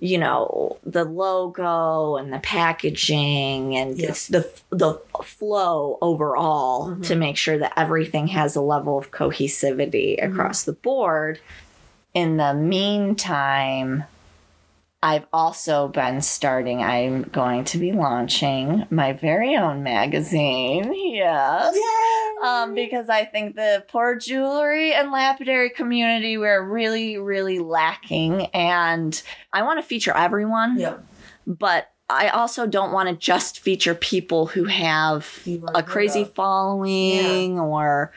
you 0.00 0.18
know 0.18 0.76
the 0.84 1.04
logo 1.04 2.16
and 2.16 2.32
the 2.32 2.38
packaging 2.40 3.76
and 3.76 3.98
Yeah. 3.98 4.08
it's 4.08 4.28
the 4.28 4.48
the 4.70 4.94
flow 5.22 5.98
overall 6.02 6.88
to 6.88 7.00
mm-hmm. 7.00 7.18
make 7.18 7.36
sure 7.36 7.58
that 7.58 7.72
everything 7.76 8.28
has 8.28 8.56
a 8.56 8.60
level 8.60 8.98
of 8.98 9.10
cohesivity 9.10 10.18
mm-hmm. 10.18 10.32
across 10.32 10.64
the 10.64 10.72
board. 10.72 11.40
In 12.12 12.36
the 12.36 12.54
meantime 12.54 14.04
I've 15.04 15.26
also 15.34 15.88
been 15.88 16.22
starting 16.22 16.82
I'm 16.82 17.24
going 17.24 17.64
to 17.64 17.78
be 17.78 17.92
launching 17.92 18.86
my 18.88 19.12
very 19.12 19.54
own 19.54 19.82
magazine. 19.82 20.94
Yes. 21.14 21.76
Um, 22.42 22.74
because 22.74 23.10
I 23.10 23.26
think 23.26 23.54
the 23.54 23.84
poor 23.88 24.16
jewelry 24.16 24.94
and 24.94 25.12
lapidary 25.12 25.68
community 25.68 26.38
we're 26.38 26.62
really, 26.66 27.18
really 27.18 27.58
lacking, 27.58 28.46
and 28.46 29.22
I 29.52 29.62
want 29.62 29.78
to 29.78 29.82
feature 29.82 30.16
everyone, 30.16 30.78
Yeah. 30.78 30.96
but 31.46 31.90
I 32.08 32.28
also 32.28 32.66
don't 32.66 32.92
want 32.92 33.10
to 33.10 33.14
just 33.14 33.60
feature 33.60 33.94
people 33.94 34.46
who 34.46 34.64
have 34.64 35.46
a 35.74 35.82
crazy 35.82 36.22
of. 36.22 36.34
following 36.34 37.58
or 37.60 38.10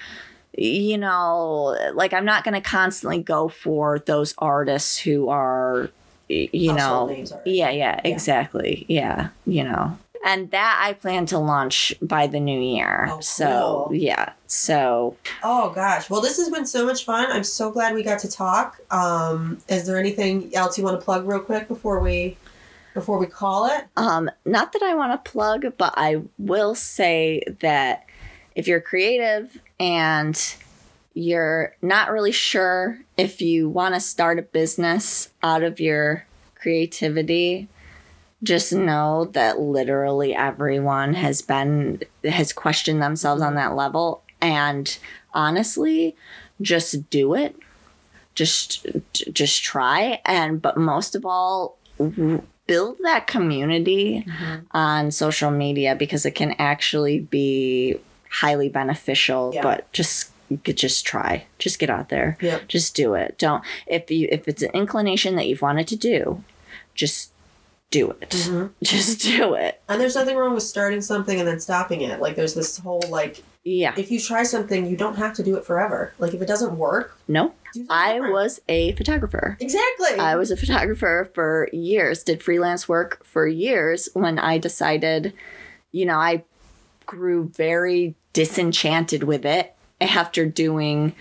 you 0.60 0.98
know 0.98 1.78
like 1.94 2.14
i'm 2.14 2.26
not 2.26 2.44
going 2.44 2.56
to 2.56 2.62
constantly 2.62 3.22
go 3.22 3.48
for 3.48 4.00
those 4.00 4.34
artists 4.40 4.98
who 4.98 5.30
are 5.30 5.92
you 6.30 6.74
know 6.74 7.10
yeah, 7.46 7.70
yeah 7.70 8.02
exactly 8.04 8.86
yeah 8.88 9.30
you 9.46 9.64
know 9.64 9.98
and 10.26 10.52
that 10.52 10.80
i 10.84 10.94
plan 10.94 11.26
to 11.26 11.38
launch 11.38 11.94
by 12.02 12.28
the 12.28 12.40
new 12.40 12.60
year 12.60 13.08
Oh, 13.12 13.20
so 13.22 13.86
cool. 13.88 13.96
yeah 13.96 14.34
so 14.48 15.16
Oh 15.44 15.70
gosh. 15.70 16.10
Well, 16.10 16.22
this 16.22 16.38
has 16.38 16.50
been 16.50 16.66
so 16.66 16.86
much 16.86 17.06
fun. 17.06 17.32
I'm 17.32 17.44
so 17.44 17.70
glad 17.72 17.94
we 17.94 18.02
got 18.04 18.20
to 18.20 18.30
talk. 18.32 18.80
Um, 18.92 19.60
is 19.70 19.86
there 19.86 19.98
anything 19.98 20.54
else 20.56 20.78
you 20.78 20.84
want 20.84 21.00
to 21.00 21.04
plug 21.06 21.28
real 21.28 21.40
quick 21.40 21.68
before 21.68 22.00
we 22.00 22.38
before 22.94 23.18
we 23.20 23.28
call 23.28 23.68
it? 23.68 23.86
Um, 23.96 24.30
not 24.46 24.74
that 24.74 24.82
I 24.82 24.96
want 24.96 25.12
to 25.24 25.30
plug, 25.32 25.66
but 25.78 25.94
I 25.98 26.22
will 26.38 26.76
say 26.76 27.42
that 27.60 28.06
if 28.56 28.68
you're 28.68 28.82
creative 28.82 29.58
and 29.80 30.56
you're 31.14 31.76
not 31.82 32.10
really 32.12 32.32
sure 32.32 33.00
if 33.18 33.42
you 33.42 33.70
want 33.70 33.96
to 33.96 34.00
start 34.00 34.40
a 34.40 34.44
business 34.44 35.30
out 35.44 35.64
of 35.64 35.80
your 35.80 36.26
creativity, 36.56 37.68
just 38.44 38.72
know 38.72 39.26
that 39.34 39.60
literally 39.60 40.36
everyone 40.36 41.16
has 41.16 41.42
been 41.42 42.04
has 42.24 42.54
questioned 42.54 43.02
themselves 43.02 43.42
on 43.42 43.56
that 43.56 43.76
level. 43.76 44.24
And 44.40 44.98
honestly 45.34 46.16
just 46.62 47.10
do 47.10 47.34
it. 47.36 47.56
Just 48.36 48.86
just 49.12 49.64
try. 49.64 50.22
And 50.26 50.62
but 50.62 50.78
most 50.78 51.16
of 51.16 51.26
all 51.26 51.78
build 52.68 52.98
that 53.04 53.28
community 53.28 54.26
mm-hmm. 54.28 54.66
on 54.72 55.10
social 55.12 55.50
media 55.50 55.96
because 55.96 56.26
it 56.26 56.32
can 56.32 56.54
actually 56.60 57.20
be 57.20 58.00
highly 58.30 58.70
beneficial 58.70 59.52
Yeah. 59.54 59.64
but 59.64 59.92
just 59.94 60.32
just 60.64 61.06
try 61.06 61.46
just 61.60 61.78
get 61.80 61.90
out 61.90 62.10
there 62.10 62.38
Yep. 62.42 62.68
just 62.68 62.96
do 62.96 63.14
it 63.16 63.38
don't 63.38 63.64
if 63.86 64.10
you 64.10 64.28
if 64.32 64.48
it's 64.48 64.62
an 64.64 64.72
inclination 64.74 65.36
that 65.36 65.48
you've 65.48 65.62
wanted 65.62 65.88
to 65.90 65.96
do 65.96 66.44
just 66.96 67.32
do 67.92 68.12
it 68.22 68.30
Mhm. 68.32 68.72
just 68.84 69.22
do 69.22 69.54
it 69.56 69.82
And 69.90 70.00
there's 70.02 70.16
nothing 70.16 70.36
wrong 70.38 70.54
with 70.54 70.64
starting 70.64 71.02
something 71.02 71.40
and 71.40 71.48
then 71.48 71.60
stopping 71.60 72.02
it. 72.02 72.20
Like 72.20 72.36
there's 72.36 72.54
this 72.54 72.78
whole 72.78 73.02
like 73.10 73.44
yeah 73.64 73.94
if 73.98 74.12
you 74.12 74.20
try 74.20 74.44
something, 74.44 74.86
you 74.88 74.98
don't 74.98 75.16
have 75.18 75.34
to 75.36 75.44
do 75.44 75.56
it 75.58 75.66
forever. 75.66 76.14
Like 76.20 76.34
if 76.34 76.42
it 76.42 76.48
doesn't 76.48 76.78
work, 76.78 77.18
no 77.28 77.54
i 77.90 78.14
different. 78.14 78.34
was 78.34 78.60
a 78.70 78.92
photographer 78.94 79.56
exactly. 79.60 80.18
I 80.20 80.36
was 80.36 80.50
a 80.52 80.58
photographer 80.58 81.30
for 81.34 81.70
years, 81.74 82.24
did 82.24 82.42
freelance 82.42 82.90
work 82.90 83.24
for 83.26 83.48
years 83.48 84.10
when 84.14 84.40
I 84.40 84.58
decided, 84.58 85.32
you 85.92 86.06
know, 86.06 86.18
I 86.18 86.44
grew 87.06 87.50
very 87.50 88.16
disenchanted 88.34 89.24
with 89.24 89.46
it 89.46 89.74
after 90.00 90.46
doing 90.46 91.14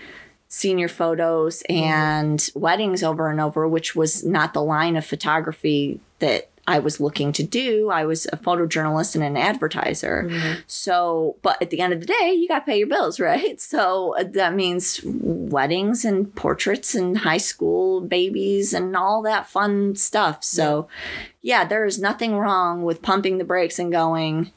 senior 0.49 0.87
photos 0.87 1.63
and 1.69 2.49
weddings 2.55 3.03
over 3.03 3.29
and 3.29 3.41
over, 3.41 3.67
which 3.67 3.95
was 3.95 4.23
not 4.23 4.53
the 4.53 4.63
line 4.63 4.95
of 4.95 5.05
photography 5.05 5.99
that 6.19 6.49
I 6.69 6.79
was 6.79 6.99
looking 6.99 7.31
to 7.33 7.43
do. 7.43 7.89
I 7.89 8.05
was 8.05 8.25
a 8.25 8.37
photojournalist 8.37 9.15
and 9.15 9.23
an 9.23 9.37
advertiser. 9.37 10.29
So, 10.67 11.37
but 11.41 11.61
at 11.61 11.69
the 11.69 11.79
end 11.79 11.93
of 11.93 12.01
the 12.01 12.05
day, 12.05 12.33
you 12.33 12.47
got 12.49 12.59
to 12.59 12.65
pay 12.65 12.79
your 12.79 12.87
bills, 12.87 13.19
right? 13.21 13.59
So 13.61 14.15
uh, 14.17 14.23
that 14.33 14.53
means 14.53 14.99
weddings 15.03 16.03
and 16.03 16.33
portraits 16.35 16.93
and 16.93 17.19
high 17.19 17.37
school 17.37 18.01
babies 18.01 18.73
and 18.73 18.95
all 18.97 19.21
that 19.21 19.47
fun 19.47 19.95
stuff. 19.95 20.43
So, 20.43 20.89
yeah, 21.41 21.63
there 21.63 21.85
is 21.85 21.99
nothing 21.99 22.35
wrong 22.35 22.83
with 22.83 23.01
pumping 23.01 23.37
the 23.37 23.45
brakes 23.45 23.79
and 23.79 23.91
going, 23.91 24.51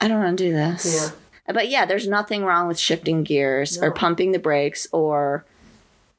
I 0.00 0.08
don't 0.08 0.22
want 0.22 0.38
to 0.38 0.44
do 0.44 0.52
this. 0.52 1.12
But 1.46 1.68
yeah, 1.68 1.84
there's 1.86 2.08
nothing 2.08 2.44
wrong 2.44 2.68
with 2.68 2.78
shifting 2.78 3.22
gears 3.22 3.76
or 3.78 3.92
pumping 3.92 4.32
the 4.32 4.38
brakes 4.38 4.86
or 4.92 5.44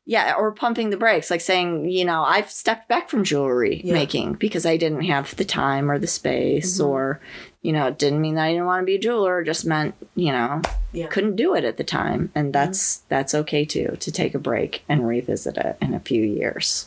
yeah, 0.08 0.36
or 0.38 0.52
pumping 0.52 0.92
the 0.92 0.98
brakes, 0.98 1.32
like 1.32 1.42
saying, 1.42 1.90
you 1.90 2.06
know, 2.06 2.24
I've 2.24 2.52
stepped 2.52 2.88
back 2.88 3.10
from 3.10 3.24
jewelry 3.24 3.82
Yeah. 3.84 3.94
making 3.94 4.34
because 4.34 4.64
I 4.64 4.78
didn't 4.78 5.02
have 5.02 5.36
the 5.36 5.44
time 5.46 5.90
or 5.90 5.98
the 5.98 6.06
space, 6.06 6.80
Mhm. 6.80 6.86
or, 6.88 7.20
you 7.64 7.74
know, 7.74 7.88
it 7.88 7.98
didn't 7.98 8.22
mean 8.22 8.36
that 8.36 8.44
I 8.44 8.52
didn't 8.52 8.68
want 8.68 8.84
to 8.84 8.86
be 8.86 8.98
a 8.98 9.00
jeweler, 9.00 9.42
it 9.42 9.46
just 9.46 9.66
meant, 9.66 9.96
you 10.14 10.32
know, 10.32 10.62
Yeah. 10.94 11.08
couldn't 11.08 11.38
do 11.38 11.56
it 11.56 11.64
at 11.64 11.78
the 11.78 11.84
time. 11.84 12.30
And 12.36 12.54
that's 12.54 12.98
that's 13.10 13.34
okay 13.34 13.66
too, 13.66 13.98
to 14.00 14.12
take 14.12 14.36
a 14.36 14.40
break 14.40 14.84
and 14.88 15.08
revisit 15.08 15.58
it 15.58 15.76
in 15.82 15.96
a 15.96 16.00
few 16.00 16.22
years. 16.22 16.86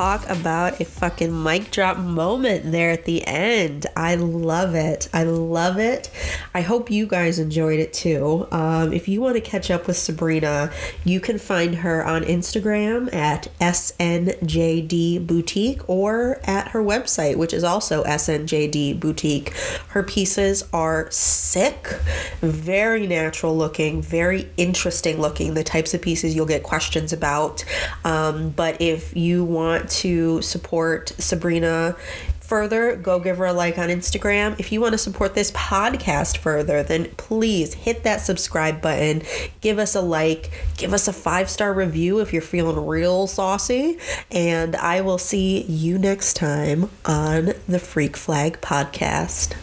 Talk 0.00 0.30
about 0.30 0.80
a 0.80 0.86
fucking 0.86 1.42
mic 1.42 1.70
drop 1.70 1.98
moment 1.98 2.72
there 2.72 2.90
at 2.90 3.04
the 3.04 3.22
end. 3.26 3.84
I 3.94 4.14
love 4.14 4.74
it. 4.74 5.10
I 5.12 5.24
love 5.24 5.76
it. 5.76 6.10
I 6.54 6.62
hope 6.62 6.90
you 6.90 7.06
guys 7.06 7.38
enjoyed 7.38 7.78
it 7.78 7.92
too. 7.92 8.48
Um, 8.50 8.94
if 8.94 9.08
you 9.08 9.20
want 9.20 9.34
to 9.34 9.42
catch 9.42 9.70
up 9.70 9.86
with 9.86 9.98
Sabrina, 9.98 10.72
you 11.04 11.20
can 11.20 11.38
find 11.38 11.74
her 11.74 12.02
on 12.02 12.22
Instagram 12.22 13.12
at 13.14 13.48
SNJD 13.60 15.26
Boutique 15.26 15.86
or 15.86 16.40
at 16.44 16.68
her 16.68 16.82
website, 16.82 17.36
which 17.36 17.52
is 17.52 17.62
also 17.62 18.02
SNJD 18.04 18.98
Boutique. 18.98 19.50
Her 19.88 20.02
pieces 20.02 20.64
are 20.72 21.10
sick, 21.10 21.88
very 22.40 23.06
natural 23.06 23.54
looking, 23.54 24.00
very 24.00 24.48
interesting 24.56 25.20
looking, 25.20 25.52
the 25.52 25.62
types 25.62 25.92
of 25.92 26.00
pieces 26.00 26.34
you'll 26.34 26.46
get 26.46 26.62
questions 26.62 27.12
about. 27.12 27.66
Um, 28.02 28.48
but 28.48 28.80
if 28.80 29.14
you 29.14 29.44
to 29.90 30.42
support 30.42 31.08
Sabrina, 31.18 31.96
further, 32.40 32.96
go 32.96 33.20
give 33.20 33.38
her 33.38 33.46
a 33.46 33.52
like 33.52 33.78
on 33.78 33.88
Instagram. 33.88 34.58
If 34.58 34.72
you 34.72 34.80
want 34.80 34.92
to 34.92 34.98
support 34.98 35.34
this 35.34 35.52
podcast 35.52 36.38
further, 36.38 36.82
then 36.82 37.04
please 37.16 37.74
hit 37.74 38.02
that 38.02 38.20
subscribe 38.20 38.82
button, 38.82 39.22
give 39.60 39.78
us 39.78 39.94
a 39.94 40.00
like, 40.00 40.50
give 40.76 40.92
us 40.92 41.06
a 41.06 41.12
five 41.12 41.48
star 41.48 41.72
review 41.72 42.18
if 42.18 42.32
you're 42.32 42.42
feeling 42.42 42.84
real 42.86 43.28
saucy, 43.28 43.98
and 44.32 44.74
I 44.74 45.00
will 45.00 45.18
see 45.18 45.62
you 45.62 45.96
next 45.96 46.34
time 46.34 46.90
on 47.04 47.52
the 47.68 47.78
Freak 47.78 48.16
Flag 48.16 48.60
Podcast. 48.60 49.54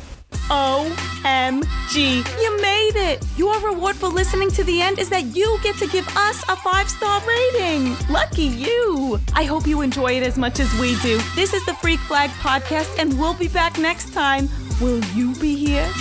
OMG, 0.49 2.41
you 2.41 2.62
made 2.62 2.95
it! 2.95 3.25
Your 3.38 3.60
reward 3.60 3.95
for 3.97 4.07
listening 4.07 4.49
to 4.51 4.63
the 4.63 4.81
end 4.81 4.97
is 4.97 5.10
that 5.10 5.36
you 5.36 5.60
get 5.62 5.75
to 5.77 5.88
give 5.88 6.07
us 6.15 6.41
a 6.47 6.55
five 6.55 6.89
star 6.89 7.21
rating. 7.27 7.97
Lucky 8.10 8.43
you! 8.43 9.19
I 9.33 9.43
hope 9.43 9.67
you 9.67 9.81
enjoy 9.81 10.13
it 10.13 10.23
as 10.23 10.38
much 10.38 10.60
as 10.60 10.73
we 10.79 10.95
do. 10.99 11.19
This 11.36 11.53
is 11.53 11.65
the 11.65 11.73
Freak 11.75 11.99
Flag 12.01 12.29
Podcast, 12.41 12.97
and 12.97 13.19
we'll 13.19 13.33
be 13.33 13.49
back 13.49 13.77
next 13.77 14.13
time. 14.13 14.47
Will 14.79 15.03
you 15.15 15.36
be 15.36 15.55
here? 15.55 15.91